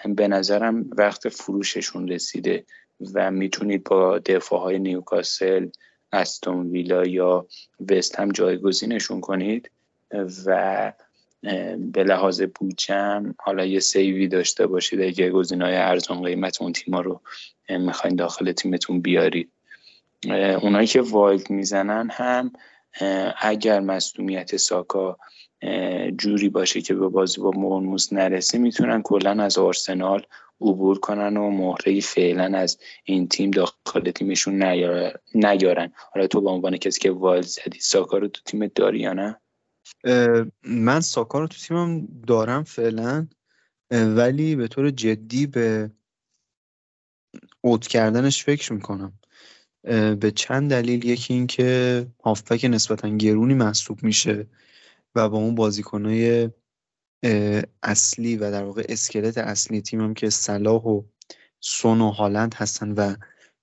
[0.06, 2.66] به نظرم وقت فروششون رسیده
[3.14, 5.68] و می‌تونید با دفاع های نیوکاسل
[6.14, 7.48] استون ویلا یا
[7.90, 9.72] وست هم جایگزینشون کنید
[10.46, 10.94] و
[11.78, 17.02] به لحاظ بودجم حالا یه save ی داشته باشید اگه گزینه‌های ارزان قیمت اون تیما
[17.02, 17.22] رو
[17.70, 19.52] می‌خواین داخل تیمتون بیارید.
[20.62, 22.52] اونایی که wild می‌زنن هم
[23.42, 25.18] اگر مصدومیت ساکا
[26.18, 30.26] جوری باشه که به بازی با بورنموث نرسه می‌تونن کلا از آرسنال
[30.62, 34.64] عبور کنن و مهره فعلا از این تیم داخل تیمشون
[35.34, 35.94] نیارن.
[36.14, 39.40] حالا تو به عنوان کسی که wild زدی ساکا رو تو تیم داری یا نه؟
[40.64, 43.28] من ساکا رو تو تیمم دارم فعلا
[43.92, 45.92] ولی به طور جدی به
[47.62, 49.14] اوت کردنش فکر می‌کنم.
[50.20, 54.48] به چند دلیل یکی این که هافبک نسبتا گرونی محسوب میشه.
[55.16, 56.50] و با اون بازیکنهای
[57.84, 61.04] اصلی و در واقع اسکلت اصلی تیمم که صلاح و
[61.60, 63.16] سون و هالند هستن و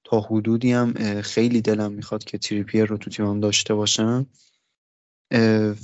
[0.05, 4.27] تا حدودی هم خیلی دلم می‌خواد که تریپیر رو تو تیمم داشته باشم.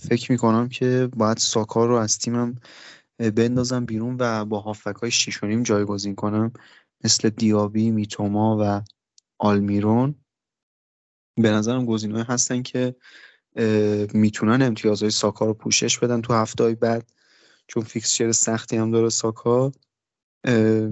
[0.09, 2.55] فکر می‌کنم که باید ساکا رو از تیمم
[3.19, 6.53] بندازم بیرون و با هافک های شیشونیم جایگزین کنم.
[7.05, 8.83] مثل دیابی، میتوما و
[9.39, 10.15] آلمیرون.
[11.37, 12.97] به نظرم گزینه هستن که
[14.15, 17.13] می‌تونن امتیازهای ساکا رو پوشش بدن تو هفته بعد
[17.67, 19.73] چون فیکسچر سختی هم داره ساکا.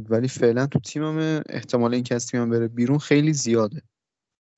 [0.09, 3.83] ولی فعلا تو تیمم احتمال اینکه از تیمم بره بیرون خیلی زیاده.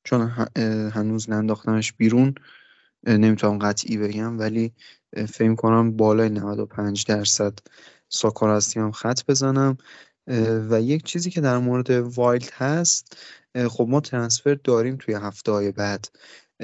[0.05, 0.49] چون
[0.93, 2.35] هنوز ننداختمش بیرون
[3.07, 4.73] نمی‌تونم قطعی بگم ولی
[5.29, 7.59] فکر کنم بالای 95 درصد
[8.09, 9.77] ساکاراستی هم خط بزنم.
[10.71, 13.17] و یک چیزی که در مورد وایلد هست
[13.69, 16.09] خب ما ترنسفر داریم توی هفته های بعد.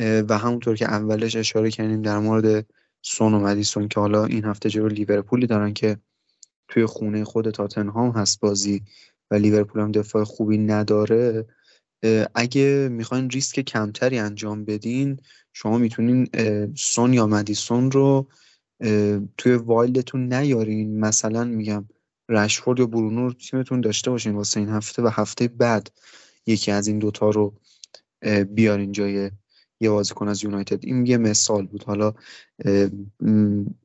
[0.01, 2.67] و همونطور که اولش اشاره کردیم در مورد
[3.03, 5.97] سون و مدیسون که حالا این هفته جلو لیورپولی دارن که
[6.69, 8.83] توی خونه خود تاتنهام هست بازی
[9.31, 11.47] و لیورپول هم دفاع خوبی نداره
[12.35, 15.21] اگه می‌خواین ریسک کمتری انجام بدین
[15.53, 16.29] شما می‌تونین
[16.77, 18.27] سون یا مدیسون رو
[19.39, 21.01] توی وایلدتون نیارین.
[21.01, 21.89] مثلا میگم
[22.29, 25.91] رشفورد یا برونو رو تیمتون داشته باشین واسه این هفته و هفته بعد
[26.47, 27.55] یکی از این دوتا رو
[28.49, 29.31] بیارین جای
[29.81, 30.85] یه بازیکن از یونایتد.
[30.85, 31.85] این یه مثال بود.
[31.85, 32.13] حالا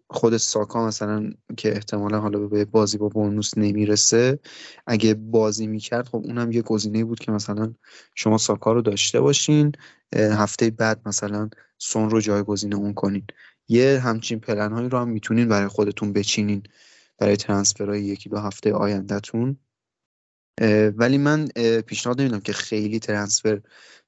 [0.10, 4.40] خود ساکا مثلا که احتمالا حالا به بازی با بورنوس نمی‌رسه
[4.88, 7.74] اگه بازی می‌کرد خب اونم یه گزینه بود که مثلا
[8.16, 9.72] شما ساکا رو داشته باشین
[10.16, 13.24] هفته بعد مثلا سون رو جایگزین اون کنین.
[13.68, 16.64] یه همچین پلن هایی رو هم می‌تونین برای خودتون بچینین
[17.18, 19.58] برای ترنسفرهای یکی دو هفته آیندهتون.
[20.98, 21.48] ولی من
[21.88, 23.62] پیشنهاد نمیدم که خیلی ترنسفر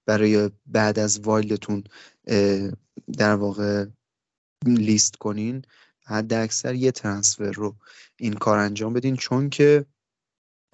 [0.08, 1.84] برای بعد از وایلدتون
[3.18, 3.86] در واقع
[4.66, 5.62] لیست کنین.
[6.06, 7.76] حد اکثر یه ترنسفر رو
[8.20, 9.86] این کار انجام بدین چون که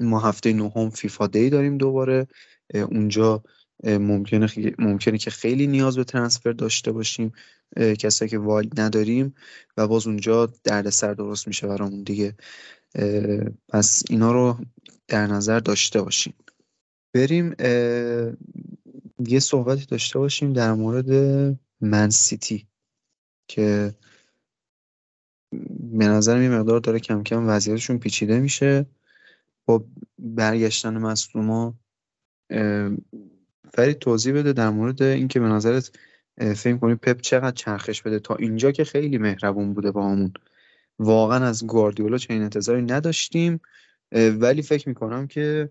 [0.02, 2.28] ما هفته نهم فیفا دی داریم دوباره.
[2.74, 3.44] اونجا
[3.84, 4.48] ممکنه,
[4.80, 7.32] ممکنه که خیلی نیاز به ترنسفر داشته باشیم
[8.00, 9.36] کسایی که وایلد نداریم
[9.78, 12.36] و باز اونجا دردسر درست میشه برامون دیگه.
[13.70, 14.66] پس اینا رو
[15.08, 16.34] در نظر داشته باشیم
[17.14, 17.56] بریم
[19.28, 21.10] یه صحبتی داشته باشیم در مورد
[21.82, 22.68] من سیتی
[23.48, 23.96] که
[25.80, 28.86] به نظرم یه مقدار داره کم کم وضعیتشون پیچیده میشه.
[29.66, 29.86] با
[30.20, 31.74] برگشتن مصدوما
[33.74, 35.98] فرید توضیح بده در مورد اینکه به نظرت
[36.38, 40.34] فکر کنی پپ چقدر چرخش بده؟ تا اینجا که خیلی مهربون بوده با همون.
[41.00, 43.62] واقعا از گواردیولا چنین انتظاری نداشتیم
[44.12, 45.70] ولی فکر می‌کنم که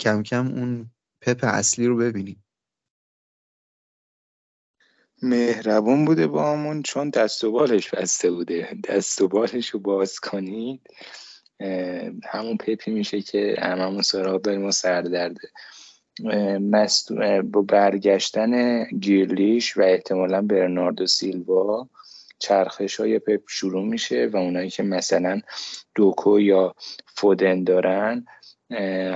[0.00, 2.44] کم کم اون پپ اصلی رو ببینیم.
[5.22, 8.76] مهربون بوده با همون چون دست و بالش بسته بوده.
[8.88, 10.80] دست و بالش رو باز کنید.
[12.24, 15.48] همون پپی میشه که هممون سراغ داریم و سردرده
[17.44, 21.88] با برگشتن گیرلیش و احتمالا برناردو سیلوا
[22.38, 25.40] چرخش های پپ شروع میشه و اونایی که مثلا
[25.94, 26.74] دوکو یا
[27.06, 28.26] فودن دارن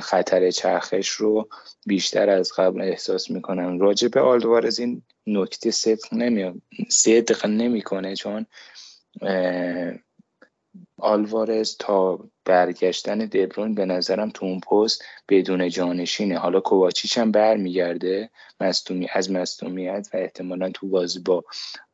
[0.00, 1.48] خطر چرخش رو
[1.86, 8.46] بیشتر از قبل احساس می‌کنن راجع به آلوارز این نکته صدق نمی صدق نمی‌کنه چون
[10.98, 16.38] آلوارز تا برگشتن دبرون به نظرم تو اون پست بدون جانشینه.
[16.38, 18.30] حالا کوواچیچ هم برمیگرده
[18.60, 21.44] مصدومی از مصدومیت و احتمالا تو بازی با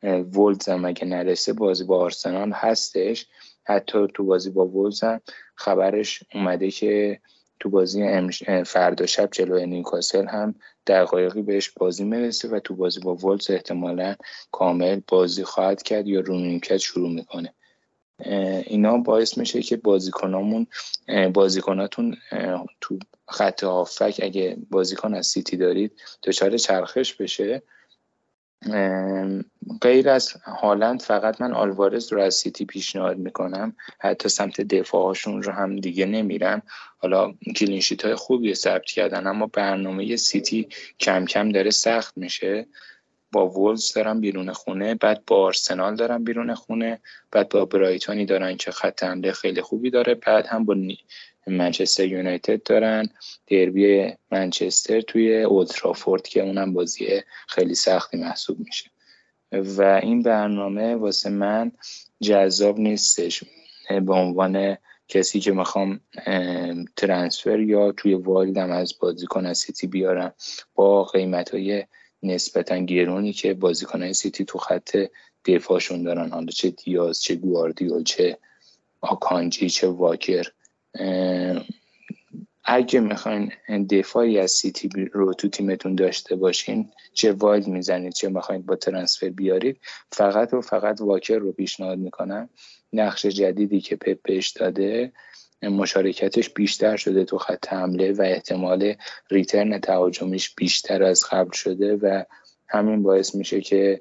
[0.02, 3.26] ولز هم اگه نرسه بازی با آرسنال هستش.
[3.64, 5.20] حتی تو بازی با ولز هم
[5.54, 7.20] خبرش اومده که
[7.61, 8.30] تو بازی
[8.66, 10.54] فردا شب جلوی نیوکاسل هم
[10.86, 14.14] دقایقی بهش بازی می‌رسه و تو بازی با ولز احتمالا
[14.52, 17.54] کامل بازی خواهد کرد یا رو شروع می‌کنه.
[18.66, 20.66] اینا باعث میشه که بازیکنامون
[21.34, 22.16] بازیکناتون
[22.80, 22.98] تو
[23.28, 25.92] خط هافک اگه بازیکن از سیتی دارید
[26.22, 27.62] دچار چرخش بشه.
[29.80, 33.76] غیر از هالند فقط من آلوارز رو از سیتی پیشنهاد می‌کنم.
[33.98, 36.62] حتی سمت دفاعشون رو هم دیگه نمیرن.
[36.98, 40.68] حالا clean sheet های خوبی ثبت کردن اما برنامه سیتی
[41.00, 42.66] کم کم داره سخت میشه.
[43.32, 47.00] با ولوز دارن بیرون خونه بعد با آرسنال دارن بیرون خونه
[47.32, 50.74] بعد با برایتونی دارن که خط حمله خیلی خوبی داره بعد هم با
[51.49, 53.09] منچستر یونایتد دارن.
[53.46, 57.07] دربی منچستر توی اولترافورد که اونم بازی
[57.49, 58.90] خیلی سختی محسوب میشه.
[59.53, 61.72] و این برنامه واسه من
[62.20, 63.44] جذاب نیستش.
[63.88, 64.76] به عنوان
[65.09, 66.01] کسی که می‌خوام
[66.96, 70.34] ترانسفر یا توی والدم از بازیکن از سیتی بیارم
[70.74, 71.84] با قیمت های
[72.22, 74.96] نسبتا گرونی که بازیکنهای سیتی تو خط
[75.44, 76.30] دفاعشون دارن.
[76.30, 78.38] حالا چه دیاز چه گواردیول چه
[79.01, 80.46] آکانجی چه واکر.
[82.64, 83.53] اگه می‌خواین
[83.91, 89.28] دفاعی از سیتی رو تو تیمتون داشته باشین چه wild می‌زنید چه می‌خواین با transfer
[89.28, 89.80] بیارید
[90.12, 92.49] فقط و فقط واکر رو پیشنهاد می‌کنم.
[92.93, 95.12] نقش جدیدی که پپ بهش داده
[95.62, 98.95] مشارکتش بیشتر شده تو خط حمله و احتمال
[99.30, 102.24] return تهاجمیش بیشتر از قبل شده و
[102.68, 104.01] همین باعث میشه که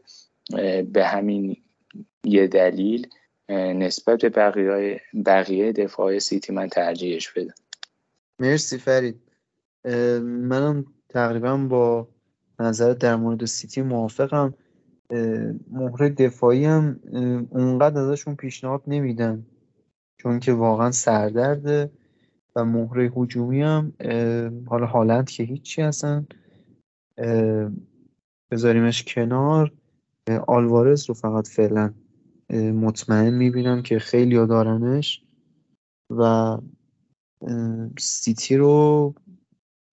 [0.91, 1.57] به همین
[2.23, 3.07] یه دلیل
[3.49, 7.53] نسبت به بقیه, بقیه دفاع سیتی من ترجیحش بدم.
[8.39, 9.21] مرسی فرید.
[10.23, 12.07] منم تقریبا با
[12.59, 14.53] نظر در مورد سیتی موافقم.
[15.71, 16.99] مهره دفاعی هم
[17.49, 19.45] اونقدر ازشون پیشنهاد نمیدم
[20.17, 21.91] چون که واقعا سردرده
[22.55, 23.93] و مهره هجومی هم
[24.67, 26.27] حالا هالند که هیچی هستن.
[28.51, 29.71] بذاریمش کنار.
[30.47, 31.93] آلوارز رو فقط فعلا
[32.53, 35.23] مطمئن می‌بینم که خیلی دارنش
[36.17, 36.57] و
[37.99, 39.13] سیتی رو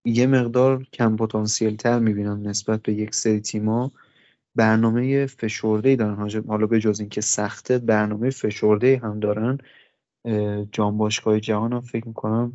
[0.05, 3.91] یه مقدار کم پتانسیل تر می‌بینم نسبت به یک سری تیما
[4.55, 6.29] برنامه فشرده دارن.
[6.47, 9.57] حالا به جز اینکه سخته برنامه فشرده هم دارن.
[10.71, 12.53] جام باشگاه جهان هم فکر می‌کنم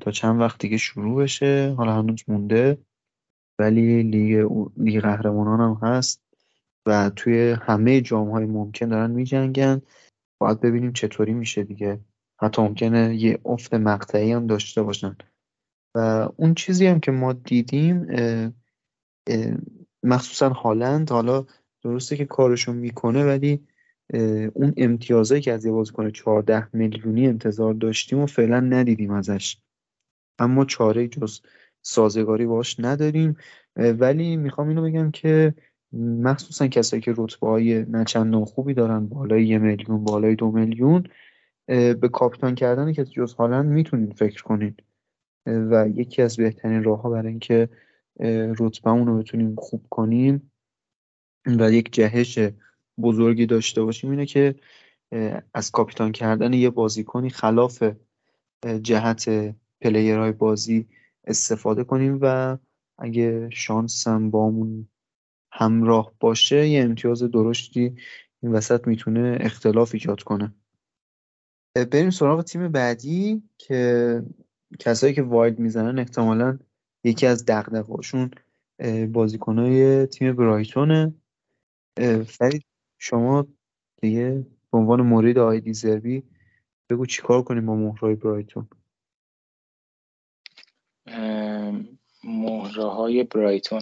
[0.00, 1.74] تا چند وقت دیگه شروع بشه.
[1.78, 2.78] حالا هنوز مونده
[3.60, 6.23] ولی لیگ لیگ قهرمانان هم هست.
[6.86, 9.82] و توی همه جام های ممکن دارن میجنگن.
[10.40, 12.00] باید ببینیم چطوری میشه دیگه.
[12.40, 15.16] حتی ممکنه یه افت مقطعی هم داشته باشن.
[15.96, 18.06] و اون چیزی هم که ما دیدیم
[20.02, 21.46] مخصوصا هالند حالا
[21.82, 23.66] درسته که کارشون می‌کنه ولی
[24.54, 29.56] اون امتیازهایی که از یه بازیکن 14 میلیونی انتظار داشتیم و فعلا ندیدیم ازش.
[30.38, 31.40] اما چاره جز
[31.82, 33.36] سازگاری باش نداریم.
[33.76, 35.54] ولی می‌خوام اینو بگم که
[35.98, 41.04] مخصوصا کسایی که رتبه های نچندان خوبی دارن بالای یه میلیون بالای دو میلیون
[41.66, 44.74] به کاپیتان کردن که جز هالند می‌تونین فکر کنین.
[45.46, 47.68] و یکی از بهترین راه ها برای اینکه
[48.58, 50.52] رتبه رو بتونیم خوب کنیم
[51.46, 52.38] و یک جهش
[53.02, 54.54] بزرگی داشته باشیم اینه که
[55.54, 57.82] از کاپیتان کردن یه بازیکنی خلاف
[58.82, 60.88] جهت پلیرهای بازی
[61.24, 62.58] استفاده کنیم و
[62.98, 64.88] اگه شانس هم بامون
[65.56, 67.96] همراه باشه یه امتیاز درشتی
[68.42, 70.54] این وسط می‌تونه اختلاف ایجاد کنه.
[71.74, 74.22] بریم سراغ تیم بعدی که
[74.78, 76.58] کسایی که واید می‌زنن احتمالا
[77.04, 78.30] یکی از دقدقهاشون
[79.12, 81.14] بازیکنهای تیم برایتونه.
[82.26, 82.64] فرید
[82.98, 83.46] شما
[84.02, 86.22] دیگه به عنوان مورد آیدی زربی
[86.90, 88.68] بگو چیکار کنیم با مهرهای برایتون؟
[92.24, 93.80] مهره های برایتون.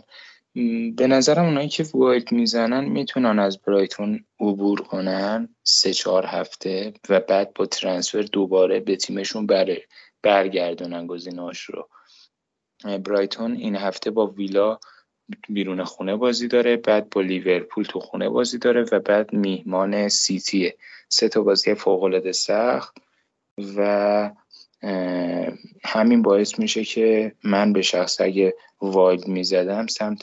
[0.97, 7.21] به نظرم اونایی که واید می‌زنن می‌تونن از برایتون عبور کنن سه چهار هفته و
[7.21, 9.87] بعد با ترنسفر دوباره به تیمشون بره
[10.23, 11.89] برگردونن گزینهاش رو.
[12.99, 14.79] برایتون این هفته با ویلا
[15.49, 20.77] بیرون خونه بازی داره بعد با لیورپول تو خونه بازی داره و بعد میهمان سیتیه.
[21.09, 22.97] سه تا بازی فوق العاده سخت
[23.77, 24.31] و
[25.85, 30.23] همین باعث میشه که من به شخصه اگه wild می‌زدم سمت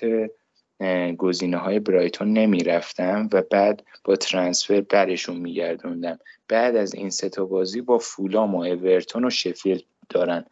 [1.17, 6.19] گزینه های برایتون نمی‌رفتم و بعد با transfer برشون میگردوندم.
[6.47, 10.45] بعد از این سه تا بازی با فولام و اورتون و شفیلد دارن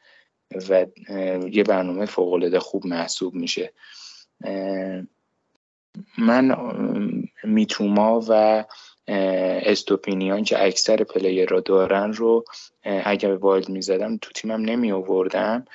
[0.69, 0.85] و
[1.51, 3.73] یه برنامه فوق خوب محسوب میشه.
[6.17, 6.55] من
[7.43, 8.65] میتوما و
[9.07, 12.45] استوپینیان که اکثر player ها دارن رو
[12.83, 15.65] اگر wild می‌زدم تو تیمم نمی آوردم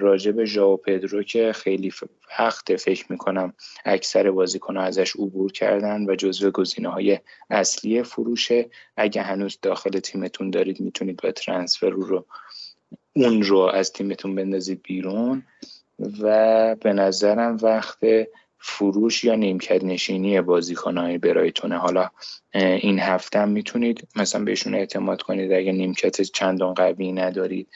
[0.00, 1.92] راجع به ژائو پدرو که خیلی
[2.38, 3.52] وقت فکر می‌کنم
[3.84, 7.18] اکثر بازیکن ازش عبور کردن و جزو گزینه های
[7.50, 8.70] اصلی فروشه.
[8.96, 12.24] اگه هنوز داخل تیمتون دارید می‌تونید با transfer رو
[13.16, 15.42] اون رو از تیمتون بندازید بیرون.
[16.20, 17.98] و به نظرم وقت
[18.60, 21.78] فروش یا نیمکت نشینی بازیکنهای برایتونه.
[21.78, 22.10] حالا
[22.54, 27.68] این هفته هم می‌تونید مثلا بهشون اعتماد کنید اگه نیمکت چندان قوی ندارید.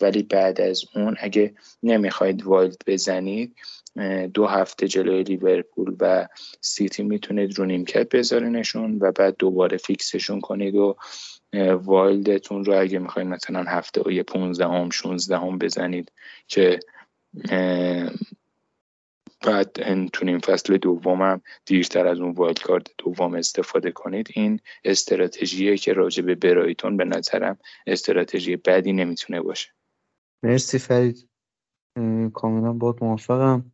[0.00, 3.56] ولی بعد از اون اگه نمی‌خواید والد بزنید
[4.34, 6.28] دو هفته جلوی لیورپول و
[6.60, 10.96] سیتی می‌تونید رو نیمکت بذارینشون و بعد دوباره فیکسشون کنید و
[11.82, 16.12] والدتون رو اگه می‌خواید مثلا هفته و یه 15 هم 16 هم بزنید
[16.48, 16.80] که
[19.46, 19.72] بعد
[20.08, 24.28] تو این فصل دومم دیرتر از اون وایلد کارت دوم استفاده کنید.
[24.34, 29.70] این استراتژیه که راجع به برایتون به نظرم استراتژی بدی نمی‌تونه باشه.
[30.42, 31.28] مرسی فرید.
[32.34, 33.72] کاملا باید موافقم.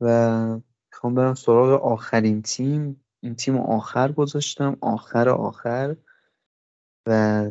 [0.00, 0.46] و
[0.92, 3.04] می‌خوام برم سراغ آخرین تیم.
[3.22, 4.76] این تیم آخر گذاشتم.
[4.80, 5.96] آخر آخر.
[7.06, 7.50] و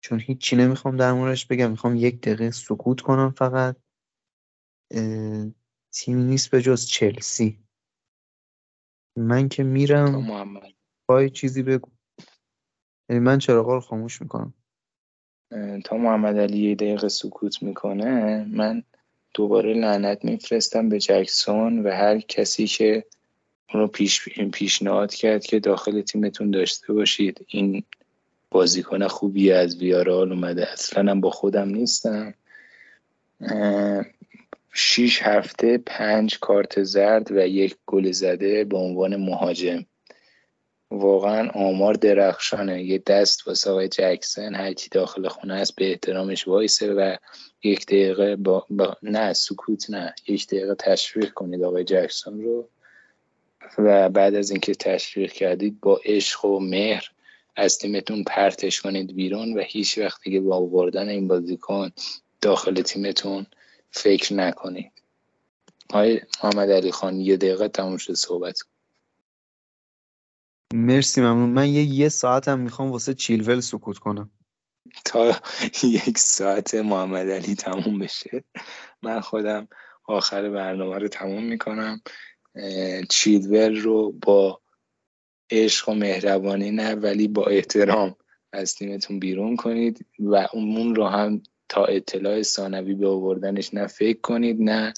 [0.00, 3.76] چون هیچی نمی‌خوام در موردش بگم می‌خوام یک دقیقه سکوت کنم فقط.
[5.94, 7.58] تیمی نیست به جز چلسی.
[9.16, 10.26] من که میرم.
[11.08, 11.90] پای چیزی بگو.
[13.08, 14.54] یعنی من چراغا رو خاموش می‌کنم.
[15.84, 18.82] تا محمد علی یه دقیقه سکوت می‌کنه من
[19.34, 23.04] دوباره لعنت میفرستم به جکسون و هر کسی که
[23.74, 27.82] اون رو پیش پیشنهاد کرد که داخل تیمتون داشته باشید این
[28.50, 30.72] بازیکن خوبی از ویارال اومده.
[30.72, 32.34] اصلا هم با خودم نیستم.
[34.76, 39.86] شیش هفته پنج کارت زرد و یک گل زده به عنوان مهاجم.
[40.90, 42.84] واقعا آمار درخشانه.
[42.84, 47.16] یه دست واسه آقای جکسن هر داخل خونه است به احترامش وایسه و
[47.62, 48.66] یک دقیقه با,
[49.02, 50.14] نه سکوت نه.
[50.28, 52.68] یک دقیقه تشویق کنید آقای جکسون رو.
[53.78, 57.10] و بعد از اینکه تشویق کردید با عشق و مهر
[57.56, 61.90] از تیمتون پرتش کنید بیرون و هیچ وقت دیگه با آوردن این بازیکن
[62.40, 63.46] داخل تیمتون
[63.94, 64.92] فکر نکنید
[65.90, 68.58] آقای محمد علی خان یه دقیقه تموم شد صحبت.
[70.74, 71.50] مرسی ممنون.
[71.50, 74.30] من یه یه ساعت هم می‌خوام واسه چیلول سکوت کنم.
[75.04, 75.40] تا
[75.82, 78.44] یک ساعت محمد علی تموم بشه.
[79.02, 79.68] من خودم
[80.04, 82.00] آخر برنامه رو تموم می‌کنم.
[83.08, 84.60] چیلول رو با
[85.50, 88.16] عشق و مهربانی نه ولی با احترام
[88.52, 91.42] از تیمتون بیرون کنید و اون رو هم
[91.74, 94.94] تا اطلاع ثانوی به آوردنش نه فکر کنید نه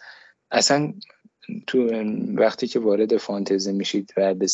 [0.51, 0.95] اصلا
[1.67, 1.79] تو
[2.35, 4.47] وقتی که وارد فانتزی میشید و به,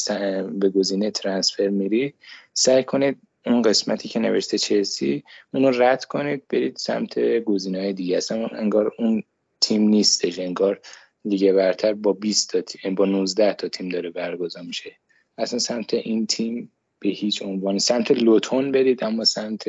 [0.52, 2.14] به گزینه ترانسفر میرید
[2.52, 8.16] سعی کنید اون قسمتی که نوشته چلسی اونو رد کنید برید سمت گزینه های دیگه.
[8.16, 9.22] اصلا انگار اون
[9.60, 10.80] تیم نیستش انگار
[11.24, 14.96] لیگ برتر با 20 تا تیم با 19 تا تیم داره برگزار میشه.
[15.38, 19.64] اصلا سمت این تیم به هیچ عنوان سمت لوتون برید اما سمت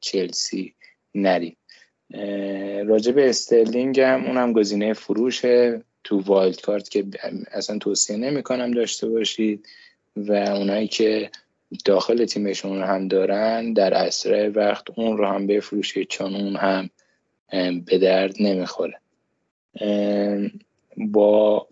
[0.00, 0.74] چلسی
[1.14, 1.57] نرید.
[2.86, 5.82] راجب استرلینگ هم اونم گزینه فروشه.
[6.04, 7.04] تو wild card که
[7.50, 9.66] اصلا توصیه نمی کنم داشته باشید.
[10.16, 11.30] و اونایی که
[11.84, 16.90] داخل تیمشون هم دارن در اسرع وقت اون رو هم بفروشید چون اون هم
[17.80, 19.00] به درد نمی‌خوره.
[20.96, 21.66] با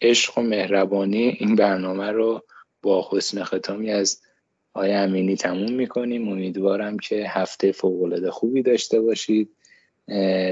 [0.00, 2.44] عشق و مهربانی این برنامه رو
[2.82, 4.20] با حسن ختامی از
[4.74, 6.28] آیا امینی تموم می‌کنیم.
[6.28, 9.48] امیدوارم که هفته فوقالعاده خوبی داشته باشید.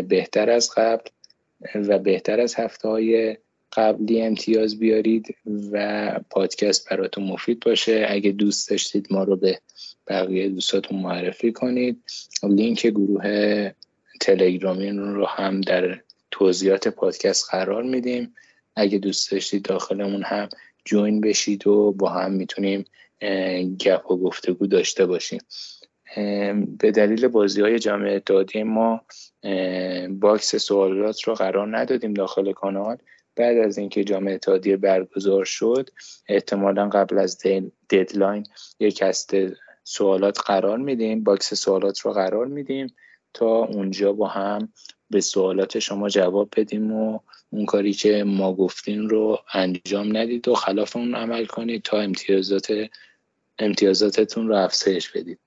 [0.08, 1.04] بهتر از قبل
[1.74, 3.36] و بهتر از هفته های
[3.72, 5.36] قبلی امتیاز بیارید
[5.72, 8.06] و پادکست براتون مفید باشه.
[8.08, 9.58] اگه دوست داشتید ما رو به
[10.08, 12.02] بقیه دوستاتون معرفی کنید.
[12.42, 13.70] لینک گروه
[14.20, 16.00] تلگرامی رو هم در
[16.30, 18.34] توضیحات پادکست قرار میدیم.
[18.76, 20.48] اگه دوست داشتید داخلمون هم
[20.84, 22.84] جوین بشید و با هم می‌تونیم
[23.80, 25.40] گپ و گفتگو داشته باشیم.
[26.78, 29.00] به دلیل بازی های جامعه دادی ما
[30.11, 32.96] box سوالات رو قرار ندادیم داخل کانال.
[33.36, 35.90] بعد از اینکه جام اتحادیه برگزار شد
[36.28, 37.38] احتمالا قبل از
[37.90, 38.46] deadline
[38.80, 39.34] یک هست
[39.84, 42.94] سوالات قرار میدیم box سوالات رو قرار میدیم
[43.34, 44.72] تا اونجا با هم
[45.10, 50.54] به سوالات شما جواب بدیم و اون کاری که ما گفتیم رو انجام ندید و
[50.54, 52.72] خلاف اون عمل کنید تا امتیازات
[53.61, 55.38] امتیازاتتون رو افزایش بدید.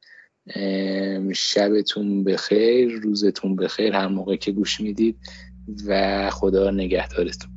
[1.36, 5.20] شبتون بخیر روزتون بخیر هر موقع که گوش می‌دید
[5.88, 7.52] و خدا نگهدارتون.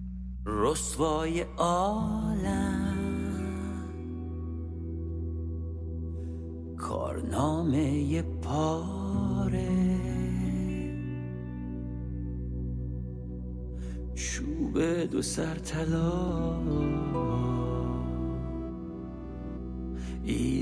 [0.46, 2.96] رسوای عالم
[6.78, 9.68] کارنامه پاره.
[14.14, 15.54] چوب دو سر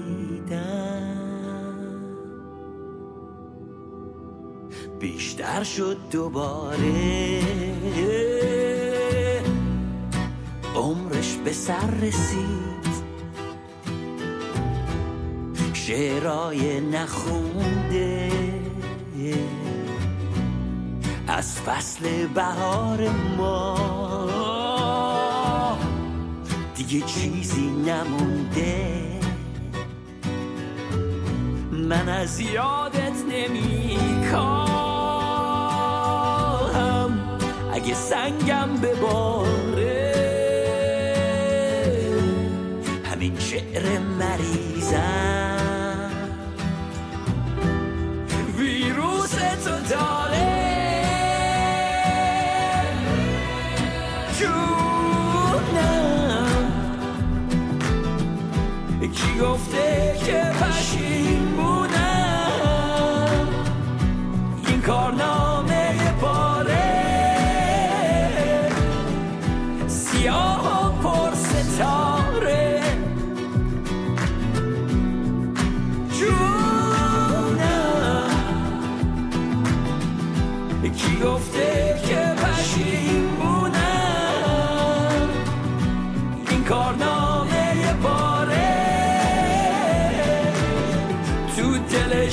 [5.59, 7.41] بیشتر شد دوباره.
[10.75, 12.89] عمرش به سر رسید.
[15.73, 18.31] شعرای نخونده.
[21.27, 23.77] از فصل بهار ما.
[26.75, 29.09] دیگه چیزی نمونده.
[31.71, 33.97] من از یادت نمی
[37.83, 40.13] اگه سنگم بباره.
[43.11, 45.59] همین شعر مریضم.
[48.57, 50.59] ویروس تو داره.
[54.39, 55.69] جونم.
[58.99, 60.51] کی گفته که
[61.57, 63.47] بودم
[64.67, 65.28] این کارنامه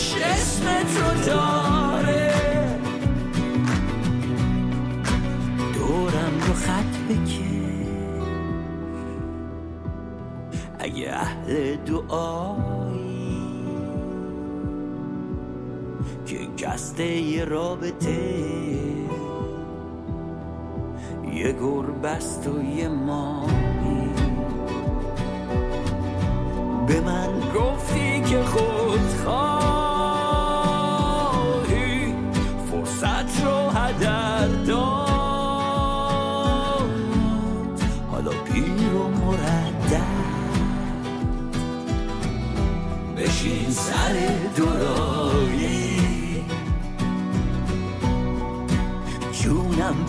[0.06, 2.34] دلش اسم تو داره.
[5.74, 7.40] دورم رو خط بکش.
[10.78, 12.86] اگه اهل دعایی
[16.26, 18.44] که قصد یه رابطه
[21.34, 24.10] یه گربست و یه ماهی.
[26.86, 29.75] به من گفتی که خود خواهی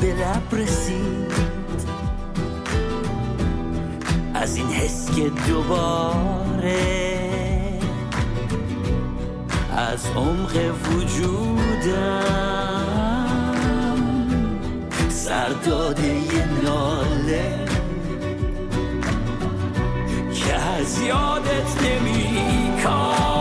[0.01, 1.33] به لب رسید
[4.33, 7.07] از این حس که دوباره
[9.77, 12.57] از عمق وجودم
[15.09, 17.65] سر داده یه ناله
[20.33, 22.39] که از یادت نمی
[22.83, 23.39] کاهم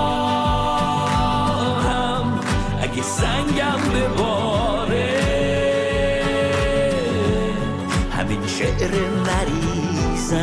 [2.82, 4.55] اگه سنگم بباره
[8.58, 8.90] شعر
[9.26, 10.36] مریضم.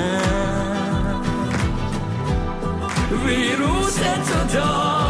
[3.25, 5.02] ویروس تو دار.